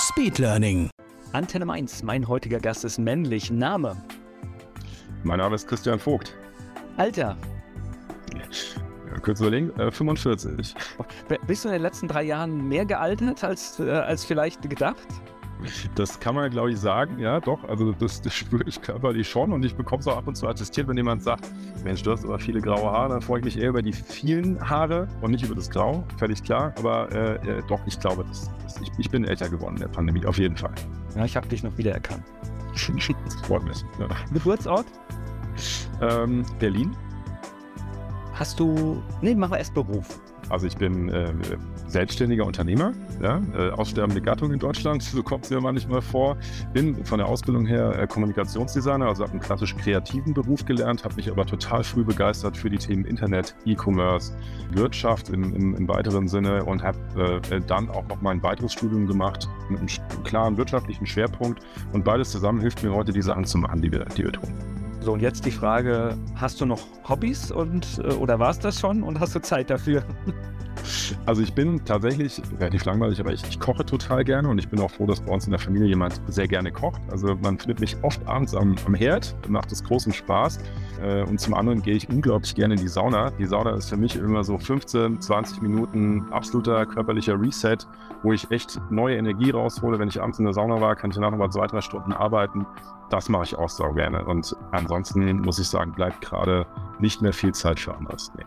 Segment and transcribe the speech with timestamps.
[0.00, 0.88] Speedlearning.
[1.32, 3.50] Antenne Mainz, mein heutiger Gast ist männlich.
[3.50, 3.96] Name?
[5.24, 6.34] Mein Name ist Christian Vogt.
[6.96, 7.36] Alter?
[8.34, 10.74] Ja, kurz überlegen, äh, 45.
[11.28, 14.96] B- Bist du in den letzten drei Jahren mehr gealtert als, äh, als vielleicht gedacht?
[15.94, 17.64] Das kann man, glaube ich, sagen, ja, doch.
[17.64, 20.46] Also das, das spüre ich körperlich schon und ich bekomme es auch ab und zu
[20.48, 21.48] attestiert, wenn jemand sagt,
[21.84, 24.68] Mensch, du hast aber viele graue Haare, dann freue ich mich eher über die vielen
[24.68, 26.72] Haare und nicht über das Grau, völlig klar.
[26.78, 29.88] Aber äh, äh, doch, ich glaube, das, das, ich, ich bin älter geworden in der
[29.88, 30.74] Pandemie, auf jeden Fall.
[31.16, 32.24] Ja, ich habe dich noch wiedererkannt.
[32.72, 32.82] Das
[33.46, 33.84] freut mich.
[33.98, 34.08] Ja.
[34.32, 34.86] Geburtsort?
[36.00, 36.96] Ähm, Berlin.
[38.34, 39.02] Hast du.
[39.20, 40.20] Nee, machen wir erst Beruf.
[40.50, 41.32] Also ich bin äh,
[41.86, 46.36] selbstständiger Unternehmer, ja, äh, aussterbende Gattung in Deutschland, so kommt es mir manchmal vor.
[46.72, 51.14] Bin von der Ausbildung her äh, Kommunikationsdesigner, also habe einen klassisch kreativen Beruf gelernt, habe
[51.14, 54.32] mich aber total früh begeistert für die Themen Internet, E-Commerce,
[54.72, 58.72] Wirtschaft im, im, im weiteren Sinne und habe äh, dann auch noch mal ein weiteres
[58.72, 61.62] Studium gemacht mit einem klaren wirtschaftlichen Schwerpunkt
[61.92, 64.79] und beides zusammen hilft mir heute, die Sachen zu machen, die wir, die wir tun.
[65.00, 68.78] So, und jetzt die Frage: Hast du noch Hobbys und, äh, oder war es das
[68.78, 70.04] schon und hast du Zeit dafür?
[71.26, 74.80] Also ich bin tatsächlich relativ langweilig, aber ich, ich koche total gerne und ich bin
[74.80, 77.00] auch froh, dass bei uns in der Familie jemand sehr gerne kocht.
[77.10, 80.58] Also man findet mich oft abends am, am Herd, macht es großen Spaß.
[81.02, 83.30] Äh, und zum anderen gehe ich unglaublich gerne in die Sauna.
[83.30, 87.78] Die Sauna ist für mich immer so 15, 20 Minuten absoluter körperlicher Reset,
[88.22, 89.98] wo ich echt neue Energie raushole.
[89.98, 92.12] Wenn ich abends in der Sauna war, kann ich danach noch mal zwei, drei Stunden
[92.12, 92.66] arbeiten.
[93.10, 94.24] Das mache ich auch sau gerne.
[94.24, 96.66] Und ansonsten muss ich sagen, bleibt gerade
[97.00, 98.32] nicht mehr viel Zeit für anderes.
[98.36, 98.44] Nee.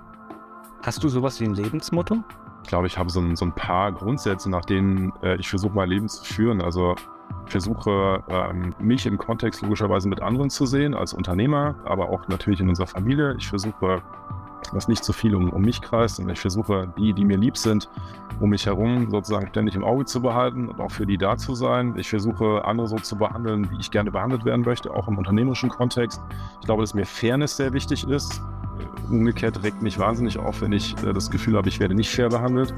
[0.84, 2.18] Hast du sowas wie ein Lebensmotto?
[2.64, 5.74] Ich glaube, ich habe so ein, so ein paar Grundsätze, nach denen äh, ich versuche,
[5.74, 6.62] mein Leben zu führen.
[6.62, 6.96] Also
[7.46, 12.28] ich versuche, ähm, mich im Kontext logischerweise mit anderen zu sehen, als Unternehmer, aber auch
[12.28, 13.34] natürlich in unserer Familie.
[13.38, 14.04] Ich versuche,
[14.74, 17.56] dass nicht so viel um, um mich kreist und ich versuche, die, die mir lieb
[17.56, 17.90] sind,
[18.42, 21.56] um mich herum sozusagen ständig im Auge zu behalten und auch für die da zu
[21.56, 21.94] sein.
[21.96, 25.70] Ich versuche, andere so zu behandeln, wie ich gerne behandelt werden möchte, auch im unternehmerischen
[25.70, 26.22] Kontext.
[26.60, 28.42] Ich glaube, dass mir Fairness sehr wichtig ist.
[29.10, 32.30] Umgekehrt regt mich wahnsinnig auf, wenn ich äh, das Gefühl habe, ich werde nicht fair
[32.30, 32.74] behandelt.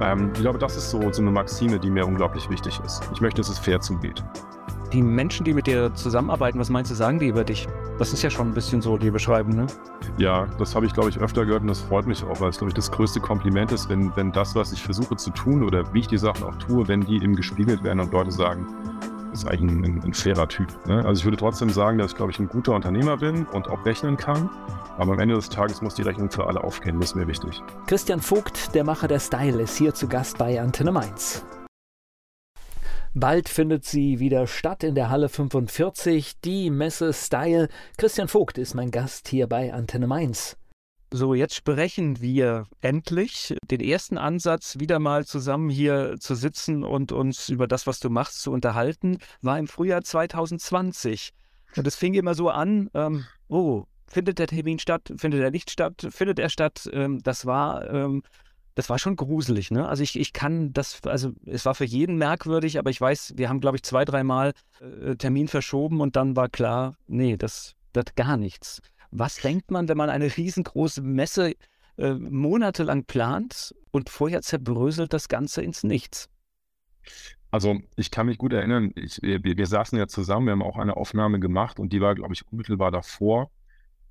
[0.00, 3.02] Ähm, ich glaube, das ist so, so eine Maxime, die mir unglaublich wichtig ist.
[3.12, 4.22] Ich möchte, dass es fair zugeht.
[4.92, 7.66] Die Menschen, die mit dir zusammenarbeiten, was meinst du, sagen die über dich?
[7.98, 9.66] Das ist ja schon ein bisschen so die Beschreibung, ne?
[10.18, 12.58] Ja, das habe ich, glaube ich, öfter gehört und das freut mich auch, weil es,
[12.58, 15.92] glaube ich, das größte Kompliment ist, wenn, wenn das, was ich versuche zu tun oder
[15.92, 18.66] wie ich die Sachen auch tue, wenn die eben gespiegelt werden und Leute sagen,
[19.34, 20.68] ist eigentlich ein, ein, ein fairer Typ.
[20.86, 21.04] Ne?
[21.04, 23.84] Also ich würde trotzdem sagen, dass ich, glaube ich, ein guter Unternehmer bin und auch
[23.84, 24.48] rechnen kann.
[24.96, 27.62] Aber am Ende des Tages muss die Rechnung für alle aufgehen, das ist mir wichtig.
[27.86, 31.44] Christian Vogt, der Macher der Style, ist hier zu Gast bei Antenne Mainz.
[33.16, 37.68] Bald findet sie wieder statt in der Halle 45, die Messe Style.
[37.96, 40.56] Christian Vogt ist mein Gast hier bei Antenne Mainz.
[41.12, 47.12] So, jetzt sprechen wir endlich den ersten Ansatz, wieder mal zusammen hier zu sitzen und
[47.12, 51.30] uns über das, was du machst, zu unterhalten, war im Frühjahr 2020.
[51.76, 55.70] Und es fing immer so an, ähm, oh, findet der Termin statt, findet er nicht
[55.70, 56.88] statt, findet er statt?
[56.92, 58.22] Ähm, das war, ähm,
[58.74, 59.86] das war schon gruselig, ne?
[59.88, 63.48] Also ich, ich kann das, also es war für jeden merkwürdig, aber ich weiß, wir
[63.48, 68.06] haben, glaube ich, zwei, dreimal äh, Termin verschoben und dann war klar, nee, das, das
[68.16, 68.80] gar nichts.
[69.16, 71.54] Was denkt man, wenn man eine riesengroße Messe
[71.98, 76.28] äh, monatelang plant und vorher zerbröselt das Ganze ins Nichts?
[77.52, 80.78] Also ich kann mich gut erinnern, ich, wir, wir saßen ja zusammen, wir haben auch
[80.78, 83.52] eine Aufnahme gemacht und die war, glaube ich, unmittelbar davor.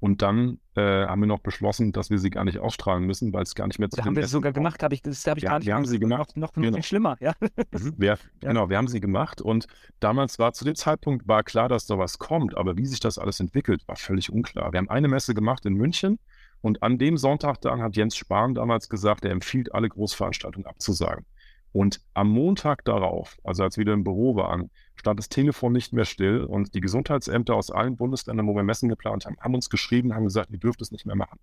[0.04, 3.44] Und dann äh, haben wir noch beschlossen, dass wir sie gar nicht ausstrahlen müssen, weil
[3.44, 4.56] es gar nicht mehr zu Da haben wir das sogar kommt.
[4.58, 6.36] gemacht, habe ich, das habe ich Ja, gar nicht wir haben sie gemacht.
[6.36, 6.76] Noch, noch, noch Genau.
[6.76, 7.32] viel schlimmer, ja.
[7.40, 7.94] Mhm.
[7.98, 9.66] Wir, Genau, wir haben sie gemacht und
[10.02, 13.18] damals war zu dem Zeitpunkt war klar, dass da was kommt, aber wie sich das
[13.18, 14.74] alles entwickelt, war völlig unklar.
[14.74, 16.20] Wir haben eine Messe gemacht in München
[16.60, 21.26] und an dem Sonntag dann hat Jens Spahn damals gesagt, er empfiehlt alle Großveranstaltungen abzusagen.
[21.74, 25.92] Und am Montag darauf, also als wir wieder im Büro waren, stand das Telefon nicht
[25.92, 29.70] mehr still und die Gesundheitsämter aus allen Bundesländern, wo wir Messen geplant haben, haben uns
[29.70, 31.40] geschrieben, haben gesagt, ihr dürft es nicht mehr machen.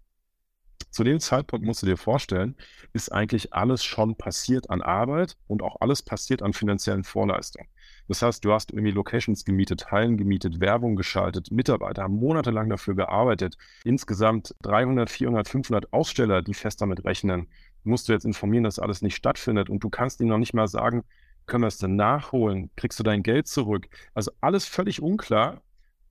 [0.90, 2.56] Zu dem Zeitpunkt musst du dir vorstellen,
[2.92, 7.68] ist eigentlich alles schon passiert an Arbeit und auch alles passiert an finanziellen Vorleistungen.
[8.08, 12.96] Das heißt, du hast irgendwie Locations gemietet, Hallen gemietet, Werbung geschaltet, Mitarbeiter haben monatelang dafür
[12.96, 13.56] gearbeitet.
[13.84, 17.46] Insgesamt 300, 400, 500 Aussteller, die fest damit rechnen,
[17.84, 20.68] musst du jetzt informieren, dass alles nicht stattfindet und du kannst ihm noch nicht mal
[20.68, 21.04] sagen,
[21.46, 22.70] Können wir es denn nachholen?
[22.76, 23.88] Kriegst du dein Geld zurück?
[24.14, 25.62] Also alles völlig unklar,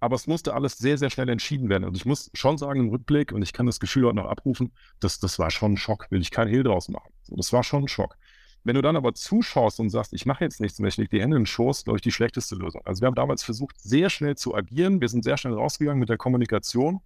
[0.02, 1.86] aber es musste alles sehr, sehr schnell entschieden werden.
[1.86, 4.74] Und ich muss schon sagen, im Rückblick, und ich kann das Gefühl auch noch abrufen,
[5.00, 7.12] das, das war schon ein Schock, will ich keinen Hehl draus machen.
[7.30, 8.18] Das war schon ein Schock.
[8.66, 11.22] Wenn du dann aber zuschaust und sagst, ich mache jetzt nichts mehr, ich lege die
[11.22, 12.82] Hände in den Schoß, glaube ich, die schlechteste Lösung.
[12.84, 15.00] Also wir haben damals versucht, sehr schnell zu agieren.
[15.00, 17.00] Wir sind sehr schnell rausgegangen mit der Kommunikation.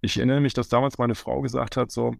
[0.00, 2.16] Ich erinnere mich, dass damals meine Frau gesagt hat, so,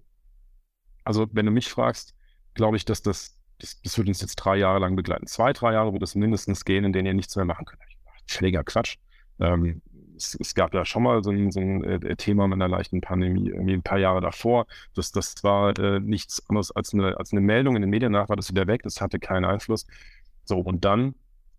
[1.04, 2.14] also wenn du mich fragst,
[2.54, 5.26] glaube ich, dass das, das, das wird uns jetzt drei Jahre lang begleiten.
[5.26, 7.82] Zwei, drei Jahre wird es mindestens gehen, in denen ihr nichts mehr machen könnt.
[8.26, 8.96] Völliger Quatsch.
[9.40, 9.82] Ähm,
[10.16, 13.00] es, es, gab ja schon mal so ein, so ein äh, Thema mit einer leichten
[13.00, 14.66] Pandemie, irgendwie ein paar Jahre davor.
[14.94, 18.28] Das, das war äh, nichts anderes als eine, als eine Meldung in den Medien nach,
[18.28, 19.86] war das wieder weg, das hatte keinen Einfluss.
[20.44, 21.14] So, und dann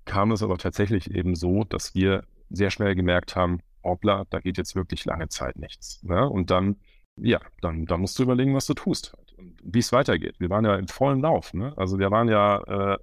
[0.05, 4.57] kam es aber tatsächlich eben so, dass wir sehr schnell gemerkt haben, hoppla, da geht
[4.57, 6.01] jetzt wirklich lange Zeit nichts.
[6.03, 6.29] Ne?
[6.29, 6.77] Und dann,
[7.17, 9.15] ja, dann, dann musst du überlegen, was du tust
[9.63, 10.35] wie es weitergeht.
[10.39, 11.53] Wir waren ja im vollen Lauf.
[11.53, 11.73] Ne?
[11.77, 12.97] Also wir waren ja äh,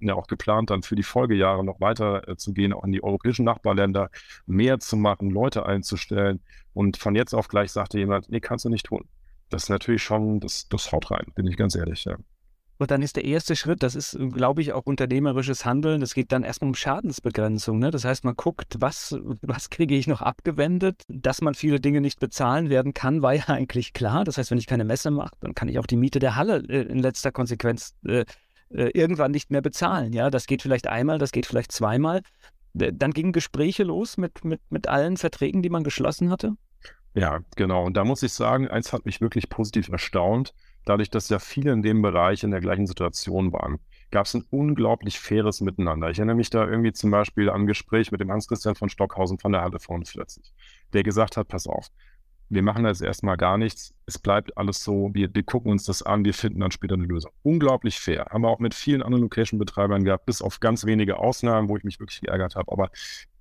[0.00, 3.02] ja auch geplant, dann für die Folgejahre noch weiter äh, zu gehen, auch in die
[3.02, 4.10] europäischen Nachbarländer,
[4.46, 6.40] mehr zu machen, Leute einzustellen.
[6.74, 9.08] Und von jetzt auf gleich sagte jemand, nee, kannst du nicht tun.
[9.48, 12.04] Das ist natürlich schon, das, das haut rein, bin ich ganz ehrlich.
[12.04, 12.16] Ja.
[12.78, 16.00] Und dann ist der erste Schritt, das ist, glaube ich, auch unternehmerisches Handeln.
[16.00, 17.78] Das geht dann erstmal um Schadensbegrenzung.
[17.78, 17.90] Ne?
[17.90, 21.02] Das heißt, man guckt, was, was kriege ich noch abgewendet.
[21.08, 24.24] Dass man viele Dinge nicht bezahlen werden kann, war ja eigentlich klar.
[24.24, 26.58] Das heißt, wenn ich keine Messe mache, dann kann ich auch die Miete der Halle
[26.68, 28.24] äh, in letzter Konsequenz äh,
[28.70, 30.12] äh, irgendwann nicht mehr bezahlen.
[30.12, 32.22] Ja, das geht vielleicht einmal, das geht vielleicht zweimal.
[32.74, 36.56] Dann gingen Gespräche los mit, mit, mit allen Verträgen, die man geschlossen hatte.
[37.14, 37.84] Ja, genau.
[37.84, 40.52] Und da muss ich sagen, eins hat mich wirklich positiv erstaunt.
[40.86, 43.78] Dadurch, dass ja viele in dem Bereich in der gleichen Situation waren,
[44.10, 46.08] gab es ein unglaublich faires Miteinander.
[46.10, 49.38] Ich erinnere mich da irgendwie zum Beispiel an ein Gespräch mit dem Hans-Christian von Stockhausen
[49.38, 50.54] von der Halle 45,
[50.94, 51.90] der gesagt hat, pass auf,
[52.48, 53.92] wir machen da jetzt erstmal gar nichts.
[54.06, 57.04] Es bleibt alles so, wir, wir gucken uns das an, wir finden dann später eine
[57.04, 57.32] Lösung.
[57.42, 58.26] Unglaublich fair.
[58.30, 61.82] Haben wir auch mit vielen anderen Location-Betreibern gehabt, bis auf ganz wenige Ausnahmen, wo ich
[61.82, 62.70] mich wirklich geärgert habe.
[62.70, 62.90] Aber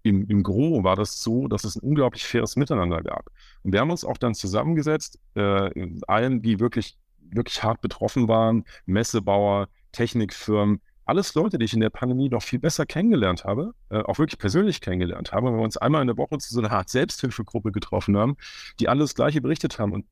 [0.02, 3.30] im, im Gro war das so, dass es ein unglaublich faires Miteinander gab.
[3.64, 5.70] Und wir haben uns auch dann zusammengesetzt, äh,
[6.08, 6.98] allen, die wirklich,
[7.32, 12.60] wirklich hart betroffen waren, Messebauer, Technikfirmen, alles Leute, die ich in der Pandemie noch viel
[12.60, 16.18] besser kennengelernt habe, äh, auch wirklich persönlich kennengelernt habe, weil wir uns einmal in der
[16.18, 18.38] Woche zu so einer Art Selbsthilfegruppe getroffen haben,
[18.80, 20.06] die alle das Gleiche berichtet haben und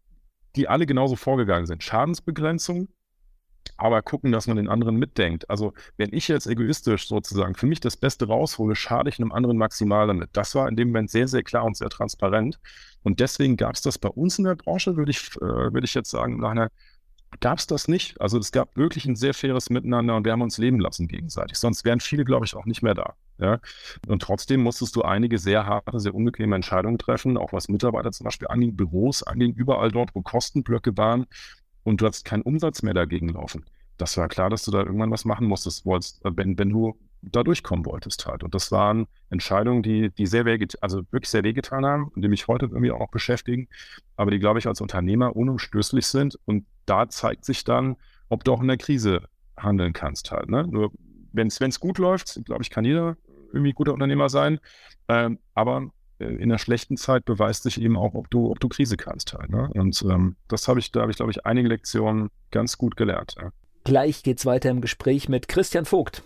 [0.55, 1.83] die alle genauso vorgegangen sind.
[1.83, 2.89] Schadensbegrenzung,
[3.77, 5.49] aber gucken, dass man den anderen mitdenkt.
[5.49, 9.57] Also wenn ich jetzt egoistisch sozusagen für mich das Beste raushole, schade ich einem anderen
[9.57, 10.29] maximal damit.
[10.33, 12.59] Das war in dem Moment sehr, sehr klar und sehr transparent.
[13.01, 15.95] Und deswegen gab es das bei uns in der Branche, würde ich, äh, würde ich
[15.95, 16.69] jetzt sagen, nach einer
[17.39, 18.19] gab es das nicht.
[18.19, 21.57] Also es gab wirklich ein sehr faires Miteinander und wir haben uns leben lassen gegenseitig.
[21.57, 23.13] Sonst wären viele, glaube ich, auch nicht mehr da.
[23.37, 23.59] Ja?
[24.07, 28.25] Und trotzdem musstest du einige sehr harte, sehr unbequeme Entscheidungen treffen, auch was Mitarbeiter zum
[28.25, 31.25] Beispiel anging, Büros anging, überall dort, wo Kostenblöcke waren
[31.83, 33.65] und du hattest keinen Umsatz mehr dagegen laufen.
[33.97, 37.43] Das war klar, dass du da irgendwann was machen musstest, wolltest, wenn, wenn du da
[37.43, 38.43] durchkommen wolltest halt.
[38.43, 40.45] Und das waren Entscheidungen, die, die sehr
[40.81, 43.67] also wirklich sehr wehgetan haben und die mich heute irgendwie auch beschäftigen,
[44.15, 46.37] aber die, glaube ich, als Unternehmer unumstößlich sind.
[46.45, 47.95] Und da zeigt sich dann,
[48.29, 49.21] ob du auch in der Krise
[49.57, 50.49] handeln kannst halt.
[50.49, 50.67] Ne?
[50.67, 50.91] Nur
[51.31, 53.17] wenn es gut läuft, glaube ich, kann jeder
[53.51, 54.59] irgendwie guter Unternehmer sein.
[55.07, 55.89] Ähm, aber
[56.19, 59.33] äh, in der schlechten Zeit beweist sich eben auch, ob du, ob du Krise kannst
[59.33, 59.49] halt.
[59.49, 59.69] Ne?
[59.73, 63.35] Und ähm, das habe ich, da habe ich, glaube ich, einige Lektionen ganz gut gelernt.
[63.39, 63.51] Ja.
[63.83, 66.23] Gleich geht's weiter im Gespräch mit Christian Vogt.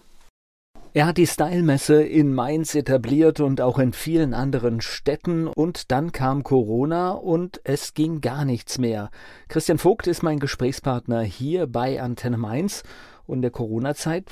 [0.94, 6.12] Er hat die Style-Messe in Mainz etabliert und auch in vielen anderen Städten und dann
[6.12, 9.12] kam Corona und es ging gar nichts mehr.
[9.48, 12.84] Christian Vogt ist mein Gesprächspartner hier bei Antenne Mainz
[13.26, 14.32] und in der Corona-Zeit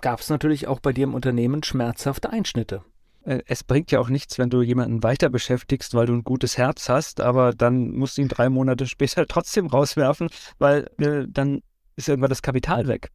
[0.00, 2.82] gab es natürlich auch bei dir im Unternehmen schmerzhafte Einschnitte.
[3.24, 6.56] Äh, es bringt ja auch nichts, wenn du jemanden weiter beschäftigst, weil du ein gutes
[6.56, 11.60] Herz hast, aber dann musst du ihn drei Monate später trotzdem rauswerfen, weil äh, dann
[11.96, 13.10] ist irgendwann das Kapital weg.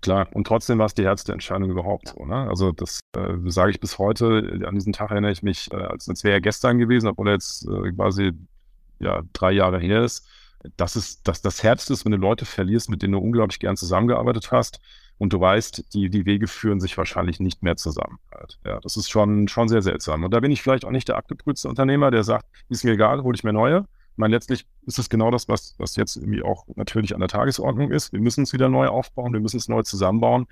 [0.00, 2.08] Klar, und trotzdem war es die härteste Entscheidung überhaupt.
[2.08, 2.48] So, ne?
[2.48, 4.60] Also das äh, sage ich bis heute.
[4.66, 7.34] An diesen Tag erinnere ich mich, äh, als, als wäre er gestern gewesen, obwohl er
[7.34, 8.32] jetzt äh, quasi
[8.98, 10.26] ja, drei Jahre her ist.
[10.76, 13.76] Das ist das, das Härteste ist, wenn du Leute verlierst, mit denen du unglaublich gern
[13.76, 14.80] zusammengearbeitet hast
[15.18, 18.18] und du weißt, die, die Wege führen sich wahrscheinlich nicht mehr zusammen.
[18.34, 18.58] Halt.
[18.64, 20.24] Ja, das ist schon, schon sehr seltsam.
[20.24, 23.22] Und da bin ich vielleicht auch nicht der abgeprüfte Unternehmer, der sagt, ist mir egal,
[23.22, 23.86] hole ich mir neue.
[24.16, 27.90] Meine, letztlich ist es genau das, was, was jetzt irgendwie auch natürlich an der Tagesordnung
[27.90, 28.12] ist.
[28.12, 30.46] Wir müssen es wieder neu aufbauen, wir müssen es neu zusammenbauen.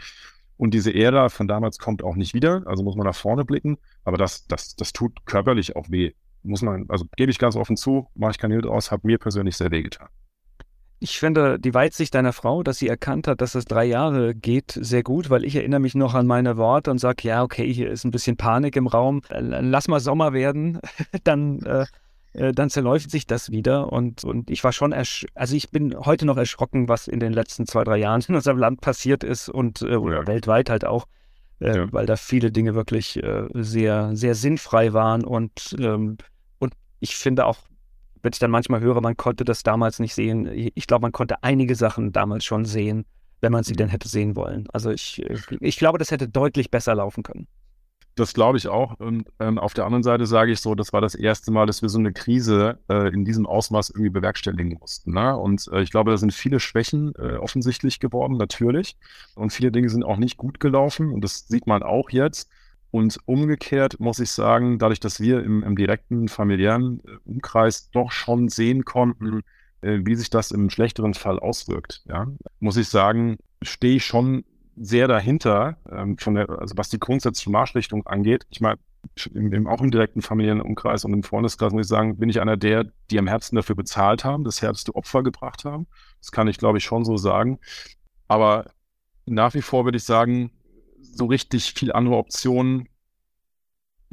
[0.56, 3.78] Und diese Ära von damals kommt auch nicht wieder, also muss man nach vorne blicken.
[4.04, 6.12] Aber das, das, das tut körperlich auch weh.
[6.42, 9.18] Muss man, also gebe ich ganz offen zu, mache ich kein Hild aus, hat mir
[9.18, 10.08] persönlich sehr weh getan.
[11.00, 14.78] Ich finde die Weitsicht deiner Frau, dass sie erkannt hat, dass es drei Jahre geht,
[14.80, 17.90] sehr gut, weil ich erinnere mich noch an meine Worte und sage, ja, okay, hier
[17.90, 20.80] ist ein bisschen Panik im Raum, lass mal Sommer werden,
[21.24, 21.86] dann äh, äh,
[22.34, 26.26] dann zerläuft sich das wieder und, und ich war schon, ersch also ich bin heute
[26.26, 29.82] noch erschrocken, was in den letzten zwei, drei Jahren in unserem Land passiert ist und
[29.82, 30.26] äh, oder ja.
[30.26, 31.06] weltweit halt auch,
[31.60, 31.92] äh, ja.
[31.92, 36.16] weil da viele Dinge wirklich äh, sehr, sehr sinnfrei waren und, ähm,
[36.58, 37.58] und ich finde auch,
[38.22, 41.42] wenn ich dann manchmal höre, man konnte das damals nicht sehen, ich glaube, man konnte
[41.42, 43.04] einige Sachen damals schon sehen,
[43.42, 43.76] wenn man sie mhm.
[43.76, 44.66] denn hätte sehen wollen.
[44.72, 47.46] Also ich, äh, ich glaube, das hätte deutlich besser laufen können.
[48.16, 48.98] Das glaube ich auch.
[49.00, 51.82] Und ähm, auf der anderen Seite sage ich so, das war das erste Mal, dass
[51.82, 55.12] wir so eine Krise äh, in diesem Ausmaß irgendwie bewerkstelligen mussten.
[55.12, 55.36] Ne?
[55.36, 58.96] Und äh, ich glaube, da sind viele Schwächen äh, offensichtlich geworden, natürlich.
[59.34, 61.12] Und viele Dinge sind auch nicht gut gelaufen.
[61.12, 62.48] Und das sieht man auch jetzt.
[62.92, 68.12] Und umgekehrt muss ich sagen, dadurch, dass wir im, im direkten familiären äh, Umkreis doch
[68.12, 69.40] schon sehen konnten,
[69.80, 72.28] äh, wie sich das im schlechteren Fall auswirkt, ja,
[72.60, 74.44] muss ich sagen, stehe ich schon
[74.76, 78.46] sehr dahinter, ähm, von der, also was die grundsätzliche Marschrichtung angeht.
[78.50, 78.78] Ich meine,
[79.66, 82.86] auch im direkten familiären Umkreis und im Freundeskreis muss ich sagen, bin ich einer der,
[83.10, 85.86] die am Herzen dafür bezahlt haben, das härteste Opfer gebracht haben.
[86.20, 87.58] Das kann ich, glaube ich, schon so sagen.
[88.28, 88.70] Aber
[89.26, 90.50] nach wie vor würde ich sagen,
[91.00, 92.88] so richtig viel andere Optionen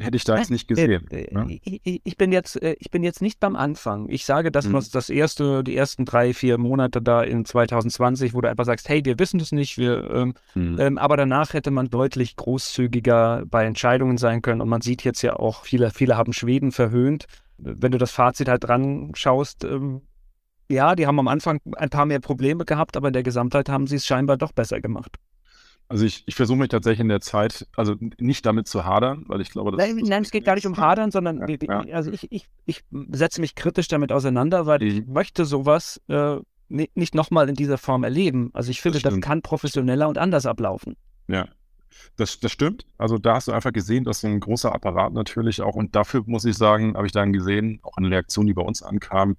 [0.01, 1.07] hätte ich da jetzt nicht gesehen.
[1.09, 1.59] Äh, ne?
[1.63, 4.09] ich, ich, bin jetzt, äh, ich bin jetzt nicht beim Anfang.
[4.09, 4.81] Ich sage, dass mhm.
[4.91, 9.03] das erste, die ersten drei, vier Monate da in 2020, wo du einfach sagst, hey,
[9.05, 10.79] wir wissen das nicht, wir, ähm, mhm.
[10.79, 14.61] ähm, aber danach hätte man deutlich großzügiger bei Entscheidungen sein können.
[14.61, 17.25] Und man sieht jetzt ja auch, viele, viele haben Schweden verhöhnt.
[17.57, 20.01] Wenn du das Fazit halt dran schaust, ähm,
[20.71, 23.87] ja, die haben am Anfang ein paar mehr Probleme gehabt, aber in der Gesamtheit haben
[23.87, 25.17] sie es scheinbar doch besser gemacht.
[25.87, 29.41] Also ich, ich versuche mich tatsächlich in der Zeit, also nicht damit zu hadern, weil
[29.41, 31.95] ich glaube, das Nein, nein es geht gar nicht um hadern, sondern ja, ja.
[31.95, 35.13] also ich, ich, ich setze mich kritisch damit auseinander, weil ich mhm.
[35.13, 36.37] möchte sowas äh,
[36.69, 38.49] nicht nochmal in dieser Form erleben.
[38.53, 40.95] Also ich finde, das, das, kann professioneller und anders ablaufen.
[41.27, 41.47] Ja,
[42.15, 42.85] das, das stimmt.
[42.97, 46.45] Also da hast du einfach gesehen, dass ein großer Apparat natürlich auch, und dafür muss
[46.45, 49.35] ich sagen, habe ich dann gesehen, auch eine Reaktion, die bei uns ankam,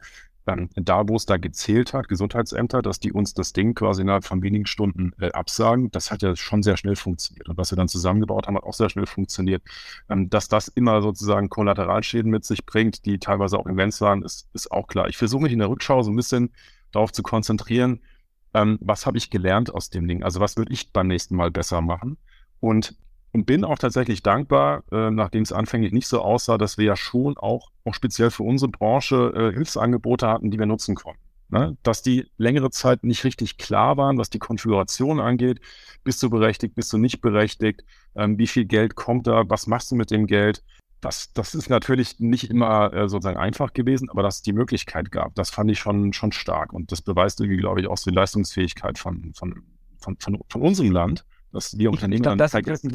[0.47, 4.25] ähm, da, wo es da gezählt hat, Gesundheitsämter, dass die uns das Ding quasi innerhalb
[4.25, 7.49] von wenigen Stunden äh, absagen, das hat ja schon sehr schnell funktioniert.
[7.49, 9.63] Und was wir dann zusammengebaut haben, hat auch sehr schnell funktioniert.
[10.09, 14.49] Ähm, dass das immer sozusagen Kollateralschäden mit sich bringt, die teilweise auch immens waren, ist,
[14.53, 15.09] ist auch klar.
[15.09, 16.51] Ich versuche mich in der Rückschau so ein bisschen
[16.91, 18.01] darauf zu konzentrieren,
[18.55, 20.23] ähm, was habe ich gelernt aus dem Ding?
[20.23, 22.19] Also was würde ich beim nächsten Mal besser machen?
[22.61, 22.97] Und
[23.33, 26.97] und bin auch tatsächlich dankbar, äh, nachdem es anfänglich nicht so aussah, dass wir ja
[26.97, 31.21] schon auch, auch speziell für unsere Branche äh, Hilfsangebote hatten, die wir nutzen konnten.
[31.49, 31.77] Ne?
[31.83, 35.61] Dass die längere Zeit nicht richtig klar waren, was die Konfiguration angeht.
[36.05, 37.85] Bist du berechtigt, bist du nicht berechtigt?
[38.15, 39.45] Ähm, wie viel Geld kommt da?
[39.49, 40.62] Was machst du mit dem Geld?
[41.01, 45.11] Das, das ist natürlich nicht immer äh, sozusagen einfach gewesen, aber dass es die Möglichkeit
[45.11, 46.73] gab, das fand ich schon, schon stark.
[46.73, 49.62] Und das beweist irgendwie, glaube ich, auch so die Leistungsfähigkeit von, von,
[49.99, 52.93] von, von, von unserem Land dass wir Unternehmen ich glaub, das, vergessen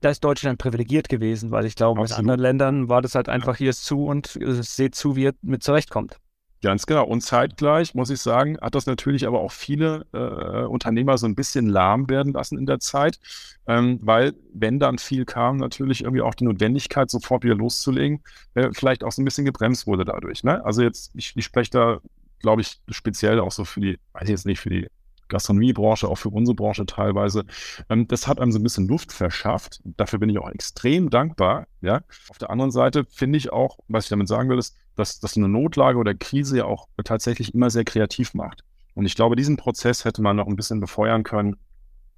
[0.00, 2.18] da ist Deutschland privilegiert gewesen, weil ich glaube, Absolut.
[2.18, 5.24] in anderen Ländern war das halt einfach, hier ist zu und es seht zu, wie
[5.24, 6.18] ihr mit zurechtkommt.
[6.60, 7.06] Ganz genau.
[7.06, 11.36] Und zeitgleich, muss ich sagen, hat das natürlich aber auch viele äh, Unternehmer so ein
[11.36, 13.20] bisschen lahm werden lassen in der Zeit,
[13.68, 18.24] ähm, weil, wenn dann viel kam, natürlich irgendwie auch die Notwendigkeit, sofort wieder loszulegen,
[18.54, 20.42] äh, vielleicht auch so ein bisschen gebremst wurde dadurch.
[20.42, 20.64] Ne?
[20.64, 22.00] Also jetzt, ich, ich spreche da,
[22.40, 24.88] glaube ich, speziell auch so für die, weiß ich jetzt nicht, für die
[25.28, 27.44] Gastronomiebranche, auch für unsere Branche teilweise.
[27.88, 29.80] Ähm, das hat einem so ein bisschen Luft verschafft.
[29.84, 31.66] Dafür bin ich auch extrem dankbar.
[31.80, 32.02] Ja.
[32.28, 35.36] Auf der anderen Seite finde ich auch, was ich damit sagen will, ist, dass, dass
[35.36, 38.64] eine Notlage oder Krise ja auch tatsächlich immer sehr kreativ macht.
[38.94, 41.56] Und ich glaube, diesen Prozess hätte man noch ein bisschen befeuern können,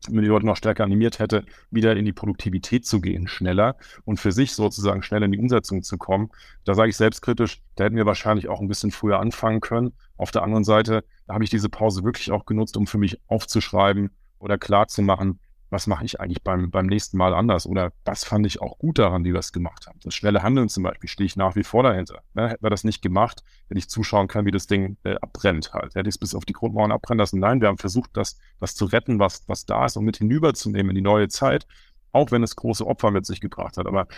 [0.09, 4.19] wenn die Leute noch stärker animiert hätte, wieder in die Produktivität zu gehen, schneller und
[4.19, 6.31] für sich sozusagen schneller in die Umsetzung zu kommen.
[6.65, 9.93] Da sage ich selbstkritisch, da hätten wir wahrscheinlich auch ein bisschen früher anfangen können.
[10.17, 14.11] Auf der anderen Seite habe ich diese Pause wirklich auch genutzt, um für mich aufzuschreiben
[14.39, 15.39] oder klar zu machen,
[15.71, 17.67] was mache ich eigentlich beim, beim nächsten Mal anders?
[17.67, 19.99] Oder was fand ich auch gut daran, wie wir es gemacht haben?
[20.03, 22.23] Das schnelle Handeln zum Beispiel stehe ich nach wie vor dahinter.
[22.35, 22.51] Ne?
[22.51, 25.95] Hätten wir das nicht gemacht, hätte ich zuschauen können, wie das Ding äh, abbrennt halt.
[25.95, 27.39] Hätte ich es bis auf die Grundmauern abbrennen lassen?
[27.39, 30.91] Nein, wir haben versucht, das, das zu retten, was, was da ist und mit hinüberzunehmen
[30.91, 31.67] in die neue Zeit,
[32.13, 33.87] auch wenn es große Opfer mit sich gebracht hat.
[33.87, 34.09] Aber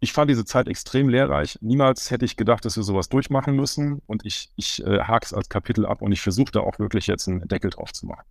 [0.00, 1.58] ich fand diese Zeit extrem lehrreich.
[1.60, 4.02] Niemals hätte ich gedacht, dass wir sowas durchmachen müssen.
[4.06, 7.06] Und ich, ich äh, hake es als Kapitel ab und ich versuche da auch wirklich
[7.06, 8.24] jetzt einen Deckel drauf zu machen.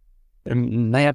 [0.46, 1.14] Ähm, naja,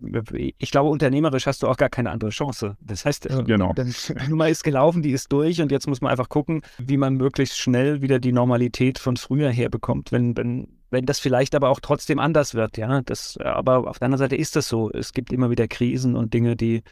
[0.58, 2.76] ich glaube, unternehmerisch hast du auch gar keine andere Chance.
[2.80, 3.74] Das heißt, genau.
[3.74, 7.14] die Nummer ist gelaufen, die ist durch und jetzt muss man einfach gucken, wie man
[7.14, 11.80] möglichst schnell wieder die Normalität von früher herbekommt, wenn, wenn, wenn das vielleicht aber auch
[11.80, 13.02] trotzdem anders wird, ja.
[13.02, 14.90] Das, aber auf der anderen Seite ist das so.
[14.90, 16.82] Es gibt immer wieder Krisen und Dinge, die,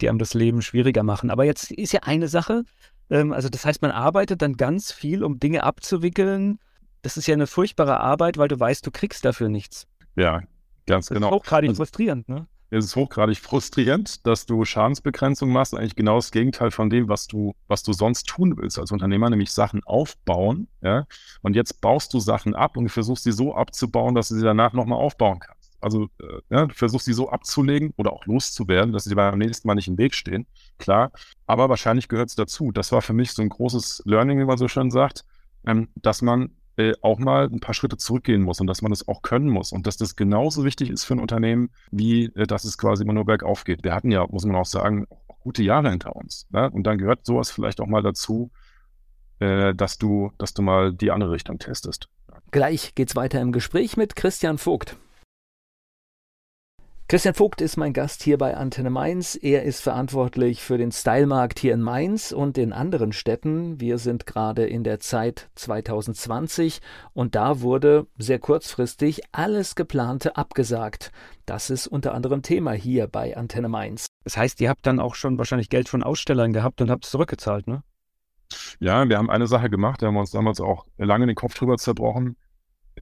[0.00, 1.30] die einem das Leben schwieriger machen.
[1.30, 2.64] Aber jetzt ist ja eine Sache,
[3.10, 6.58] ähm, also das heißt, man arbeitet dann ganz viel, um Dinge abzuwickeln.
[7.02, 9.86] Das ist ja eine furchtbare Arbeit, weil du weißt, du kriegst dafür nichts.
[10.16, 10.42] Ja,
[10.86, 11.28] Ganz das genau.
[11.28, 12.46] ist hochgradig frustrierend, ne?
[12.70, 17.26] es ist hochgradig frustrierend, dass du Schadensbegrenzung machst, eigentlich genau das Gegenteil von dem, was
[17.26, 21.06] du, was du sonst tun willst als Unternehmer, nämlich Sachen aufbauen, ja.
[21.42, 24.72] Und jetzt baust du Sachen ab und versuchst sie so abzubauen, dass du sie danach
[24.72, 25.76] nochmal aufbauen kannst.
[25.80, 29.68] Also, äh, ja, du versuchst sie so abzulegen oder auch loszuwerden, dass sie beim nächsten
[29.68, 30.46] Mal nicht im Weg stehen,
[30.78, 31.12] klar.
[31.46, 32.72] Aber wahrscheinlich gehört es dazu.
[32.72, 35.24] Das war für mich so ein großes Learning, wie man so schön sagt,
[35.66, 39.06] ähm, dass man äh, auch mal ein paar Schritte zurückgehen muss und dass man das
[39.06, 42.64] auch können muss und dass das genauso wichtig ist für ein Unternehmen, wie äh, dass
[42.64, 43.84] es quasi immer nur bergauf geht.
[43.84, 45.06] Wir hatten ja, muss man auch sagen,
[45.40, 46.46] gute Jahre hinter uns.
[46.50, 46.70] Ne?
[46.70, 48.50] Und dann gehört sowas vielleicht auch mal dazu,
[49.38, 52.08] äh, dass du, dass du mal die andere Richtung testest.
[52.50, 54.96] Gleich geht's weiter im Gespräch mit Christian Vogt.
[57.14, 59.38] Christian Vogt ist mein Gast hier bei Antenne Mainz.
[59.40, 63.80] Er ist verantwortlich für den Stylemarkt hier in Mainz und in anderen Städten.
[63.80, 66.80] Wir sind gerade in der Zeit 2020
[67.12, 71.12] und da wurde sehr kurzfristig alles geplante abgesagt.
[71.46, 74.08] Das ist unter anderem Thema hier bei Antenne Mainz.
[74.24, 77.12] Das heißt, ihr habt dann auch schon wahrscheinlich Geld von Ausstellern gehabt und habt es
[77.12, 77.84] zurückgezahlt, ne?
[78.80, 81.54] Ja, wir haben eine Sache gemacht, da haben wir uns damals auch lange den Kopf
[81.54, 82.34] drüber zerbrochen.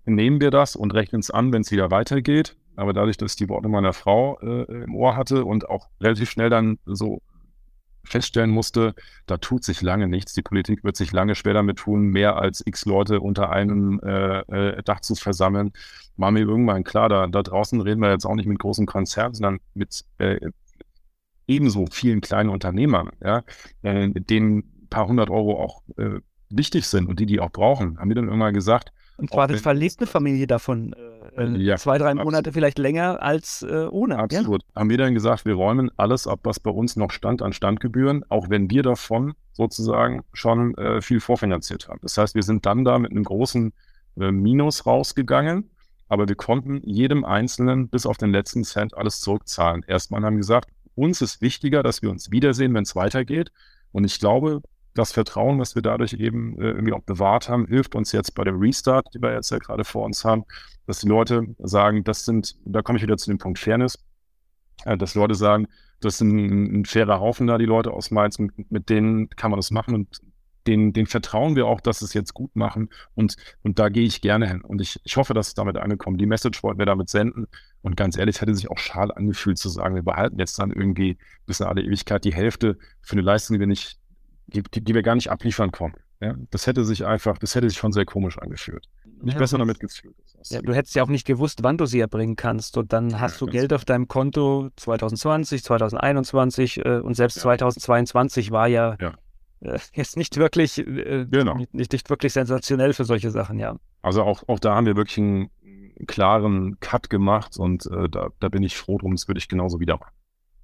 [0.04, 3.36] Nehmen wir das und rechnen es an, wenn es wieder weitergeht aber dadurch, dass ich
[3.36, 7.20] die Worte meiner Frau äh, im Ohr hatte und auch relativ schnell dann so
[8.04, 8.94] feststellen musste,
[9.26, 10.32] da tut sich lange nichts.
[10.32, 14.40] Die Politik wird sich lange schwer damit tun, mehr als x Leute unter einem äh,
[14.40, 15.72] äh, Dach zu versammeln.
[16.16, 19.34] War mir irgendwann klar, da, da draußen reden wir jetzt auch nicht mit großen Konzernen,
[19.34, 20.40] sondern mit äh,
[21.46, 23.42] ebenso vielen kleinen Unternehmern, ja,
[23.82, 27.98] äh, denen ein paar hundert Euro auch äh, wichtig sind und die die auch brauchen.
[27.98, 30.94] Haben wir dann irgendwann gesagt, und zwar das verlebt eine Familie davon
[31.36, 32.24] äh, äh, ja, zwei, drei absolut.
[32.24, 34.18] Monate vielleicht länger als äh, ohne.
[34.18, 34.62] Absolut.
[34.62, 34.80] Ja?
[34.80, 38.24] Haben wir dann gesagt, wir räumen alles ab, was bei uns noch stand an Standgebühren,
[38.28, 42.00] auch wenn wir davon sozusagen schon äh, viel vorfinanziert haben.
[42.02, 43.72] Das heißt, wir sind dann da mit einem großen
[44.18, 45.70] äh, Minus rausgegangen,
[46.08, 49.84] aber wir konnten jedem Einzelnen bis auf den letzten Cent alles zurückzahlen.
[49.86, 53.52] Erstmal haben wir gesagt, uns ist wichtiger, dass wir uns wiedersehen, wenn es weitergeht.
[53.92, 54.62] Und ich glaube,
[54.94, 58.44] das Vertrauen, was wir dadurch eben äh, irgendwie auch bewahrt haben, hilft uns jetzt bei
[58.44, 60.44] dem Restart, den wir jetzt ja gerade vor uns haben,
[60.86, 63.98] dass die Leute sagen, das sind, da komme ich wieder zu dem Punkt Fairness,
[64.84, 65.68] äh, dass Leute sagen,
[66.00, 69.50] das sind ein, ein, fairer Haufen da, die Leute aus Mainz, mit, mit denen kann
[69.50, 70.20] man das machen und
[70.66, 74.04] den, den vertrauen wir auch, dass sie es jetzt gut machen und, und da gehe
[74.04, 74.60] ich gerne hin.
[74.60, 76.18] Und ich, ich hoffe, dass es damit angekommen.
[76.18, 77.48] Die Message wollten wir damit senden.
[77.80, 81.18] Und ganz ehrlich, hätte sich auch schal angefühlt zu sagen, wir behalten jetzt dann irgendwie
[81.46, 83.98] bis in alle Ewigkeit die Hälfte für eine Leistung, die wir nicht
[84.54, 86.00] die, die, die wir gar nicht abliefern konnten.
[86.20, 88.86] Ja, das hätte sich einfach, das hätte sich schon sehr komisch angeführt.
[89.22, 90.14] Nicht ja, besser damit gefühlt.
[90.44, 92.76] Ja, du hättest ja auch nicht gewusst, wann du sie erbringen kannst.
[92.76, 98.68] Und dann hast du Geld auf deinem Konto 2020, 2021 äh, und selbst 2022 war
[98.68, 98.96] ja,
[99.60, 101.56] äh, jetzt nicht wirklich, äh, genau.
[101.56, 103.76] nicht, nicht, wirklich sensationell für solche Sachen, ja.
[104.02, 105.50] Also auch, auch da haben wir wirklich einen
[106.06, 109.80] klaren Cut gemacht und äh, da, da bin ich froh drum, das würde ich genauso
[109.80, 110.12] wieder machen.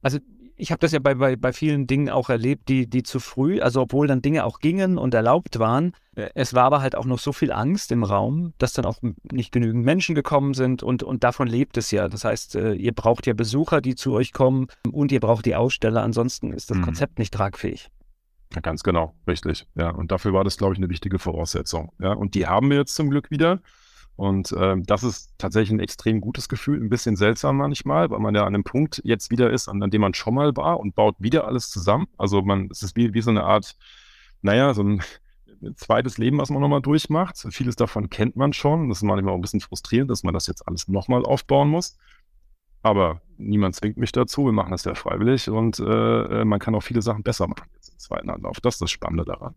[0.03, 0.19] Also
[0.59, 3.61] ich habe das ja bei, bei, bei vielen Dingen auch erlebt, die, die zu früh,
[3.61, 7.05] also obwohl dann Dinge auch gingen und erlaubt waren, äh, es war aber halt auch
[7.05, 8.99] noch so viel Angst im Raum, dass dann auch
[9.31, 12.09] nicht genügend Menschen gekommen sind und, und davon lebt es ja.
[12.09, 15.55] Das heißt, äh, ihr braucht ja Besucher, die zu euch kommen und ihr braucht die
[15.55, 16.83] Aussteller, ansonsten ist das mhm.
[16.83, 17.89] Konzept nicht tragfähig.
[18.55, 19.67] Ja, ganz genau, richtig.
[19.75, 21.93] Ja, und dafür war das, glaube ich, eine wichtige Voraussetzung.
[22.01, 23.61] Ja, und die haben wir jetzt zum Glück wieder.
[24.19, 28.35] Und äh, das ist tatsächlich ein extrem gutes Gefühl, ein bisschen seltsam manchmal, weil man
[28.35, 30.97] ja an einem Punkt jetzt wieder ist, an, an dem man schon mal war und
[30.97, 32.09] baut wieder alles zusammen.
[32.17, 33.77] Also man, es ist wie, wie so eine Art,
[34.43, 35.03] naja, so ein
[35.77, 37.47] zweites Leben, was man nochmal durchmacht.
[37.51, 38.89] Vieles davon kennt man schon.
[38.89, 41.97] Das ist manchmal auch ein bisschen frustrierend, dass man das jetzt alles nochmal aufbauen muss.
[42.83, 44.47] Aber niemand zwingt mich dazu.
[44.47, 47.71] Wir machen das ja freiwillig und äh, äh man kann auch viele Sachen besser machen
[47.77, 48.59] jetzt im zweiten Anlauf.
[48.61, 49.55] Das ist das Spannende daran.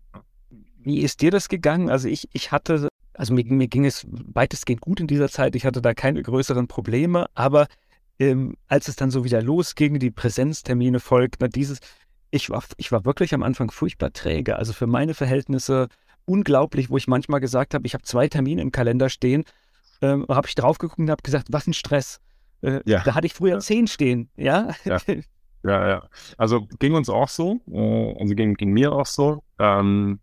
[0.77, 1.89] Wie ist dir das gegangen?
[1.89, 5.55] Also ich, ich hatte also mir, mir, ging es weitestgehend gut in dieser Zeit.
[5.55, 7.67] Ich hatte da keine größeren Probleme, aber
[8.19, 11.79] ähm, als es dann so wieder losging, die Präsenztermine folgten, dieses,
[12.29, 14.55] ich war, ich war wirklich am Anfang furchtbar träge.
[14.55, 15.87] Also für meine Verhältnisse
[16.25, 19.43] unglaublich, wo ich manchmal gesagt habe, ich habe zwei Termine im Kalender stehen,
[20.01, 22.19] ähm, habe ich drauf geguckt und habe gesagt, was ein Stress.
[22.61, 23.01] Äh, ja.
[23.03, 23.59] Da hatte ich früher ja.
[23.59, 24.69] zehn stehen, ja?
[24.85, 24.97] ja?
[25.63, 26.09] Ja, ja.
[26.37, 29.43] Also ging uns auch so, äh, also ging, ging mir auch so.
[29.59, 30.19] Ähm,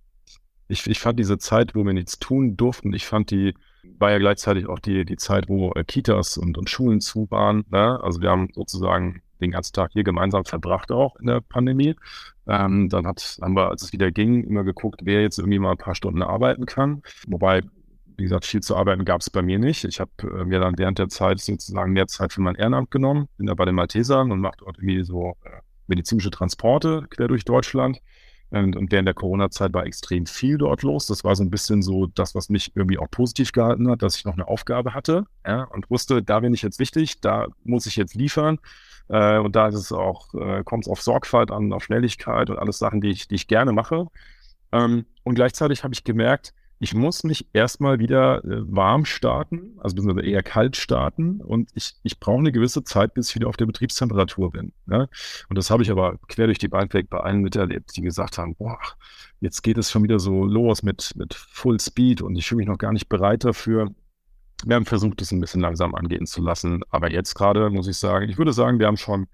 [0.68, 3.54] ich, ich fand diese Zeit, wo wir nichts tun durften, ich fand die,
[3.98, 7.64] war ja gleichzeitig auch die, die Zeit, wo äh, Kitas und, und Schulen zu waren.
[7.70, 7.98] Ne?
[8.02, 11.96] Also wir haben sozusagen den ganzen Tag hier gemeinsam verbracht auch in der Pandemie.
[12.46, 15.72] Ähm, dann hat, haben wir, als es wieder ging, immer geguckt, wer jetzt irgendwie mal
[15.72, 17.02] ein paar Stunden arbeiten kann.
[17.26, 17.62] Wobei,
[18.16, 19.84] wie gesagt, viel zu arbeiten gab es bei mir nicht.
[19.84, 23.28] Ich habe äh, mir dann während der Zeit sozusagen mehr Zeit für mein Ehrenamt genommen,
[23.38, 25.50] bin da bei den Maltesern und mache dort irgendwie so äh,
[25.86, 28.00] medizinische Transporte quer durch Deutschland.
[28.50, 31.06] Und, und während der Corona-Zeit war extrem viel dort los.
[31.06, 34.16] Das war so ein bisschen so das, was mich irgendwie auch positiv gehalten hat, dass
[34.16, 37.86] ich noch eine Aufgabe hatte ja, und wusste, da bin ich jetzt wichtig, da muss
[37.86, 38.58] ich jetzt liefern.
[39.08, 42.58] Äh, und da ist es auch, äh, kommt es auf Sorgfalt an, auf Schnelligkeit und
[42.58, 44.06] alles Sachen, die ich, die ich gerne mache.
[44.72, 49.96] Ähm, und gleichzeitig habe ich gemerkt, ich muss mich erstmal wieder äh, warm starten, also
[50.18, 53.66] eher kalt starten und ich, ich brauche eine gewisse Zeit, bis ich wieder auf der
[53.66, 54.72] Betriebstemperatur bin.
[54.86, 55.08] Ne?
[55.48, 58.38] Und das habe ich aber quer durch die Bank weg bei allen miterlebt, die gesagt
[58.38, 58.78] haben, boah,
[59.40, 62.68] jetzt geht es schon wieder so los mit, mit Full Speed und ich fühle mich
[62.68, 63.90] noch gar nicht bereit dafür.
[64.64, 67.96] Wir haben versucht, es ein bisschen langsam angehen zu lassen, aber jetzt gerade muss ich
[67.96, 69.26] sagen, ich würde sagen, wir haben schon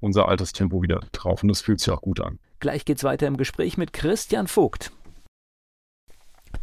[0.00, 2.38] unser altes Tempo wieder drauf und das fühlt sich auch gut an.
[2.60, 4.92] Gleich geht's weiter im Gespräch mit Christian Vogt.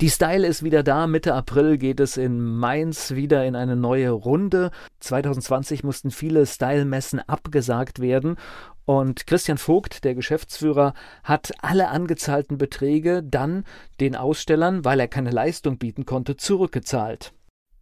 [0.02, 1.08] Die Style ist wieder da.
[1.08, 4.72] Mitte April geht es in Mainz wieder in eine neue Runde.
[5.02, 8.38] 2020 mussten viele Style-Messen abgesagt werden.
[8.86, 13.66] Und Christian Vogt, der Geschäftsführer, hat alle angezahlten Beträge dann
[14.00, 17.34] den Ausstellern, weil er keine Leistung bieten konnte, zurückgezahlt.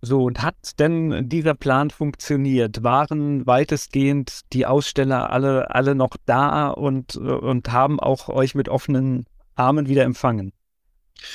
[0.02, 2.84] So, und hat denn dieser Plan funktioniert?
[2.84, 9.26] Waren weitestgehend die Aussteller alle, alle noch da und, und haben auch euch mit offenen
[9.56, 10.52] Armen wieder empfangen?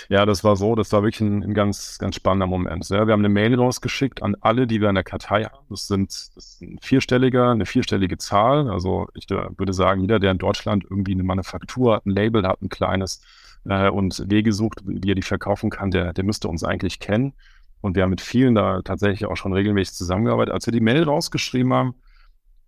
[0.09, 2.89] Ja, das war so, das war wirklich ein, ein ganz, ganz spannender Moment.
[2.89, 5.67] Ja, wir haben eine Mail rausgeschickt an alle, die wir in der Kartei haben.
[5.69, 8.71] Das sind, das ist ein vierstelliger, eine vierstellige Zahl.
[8.71, 12.63] Also ich würde sagen, jeder, der in Deutschland irgendwie eine Manufaktur hat, ein Label hat,
[12.63, 13.23] ein kleines
[13.65, 17.35] äh, und Wege sucht, wie er die verkaufen kann, der, der müsste uns eigentlich kennen.
[17.81, 20.55] Und wir haben mit vielen da tatsächlich auch schon regelmäßig zusammengearbeitet.
[20.55, 21.95] Als wir die Mail rausgeschrieben haben,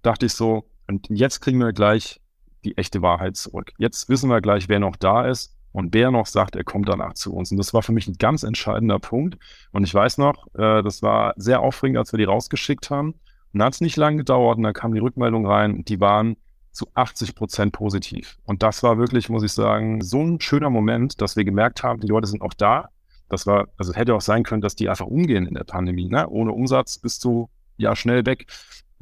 [0.03, 2.21] dachte ich so, und jetzt kriegen wir gleich
[2.65, 3.73] die echte Wahrheit zurück.
[3.79, 7.15] Jetzt wissen wir gleich, wer noch da ist und wer noch sagt, er kommt danach
[7.15, 7.51] zu uns.
[7.51, 9.37] Und das war für mich ein ganz entscheidender Punkt.
[9.73, 13.09] Und ich weiß noch, äh, das war sehr aufregend, als wir die rausgeschickt haben.
[13.09, 16.37] Und dann hat es nicht lange gedauert und dann kam die Rückmeldung rein, die waren
[16.71, 18.39] zu 80 Prozent positiv.
[18.45, 22.01] Und das war wirklich, muss ich sagen, so ein schöner Moment, dass wir gemerkt haben,
[22.01, 22.91] die Leute sind auch da.
[23.29, 26.09] Das war, also hätte auch sein können, dass die einfach umgehen in der Pandemie.
[26.09, 26.29] Ne?
[26.29, 28.47] Ohne Umsatz bist du ja schnell weg.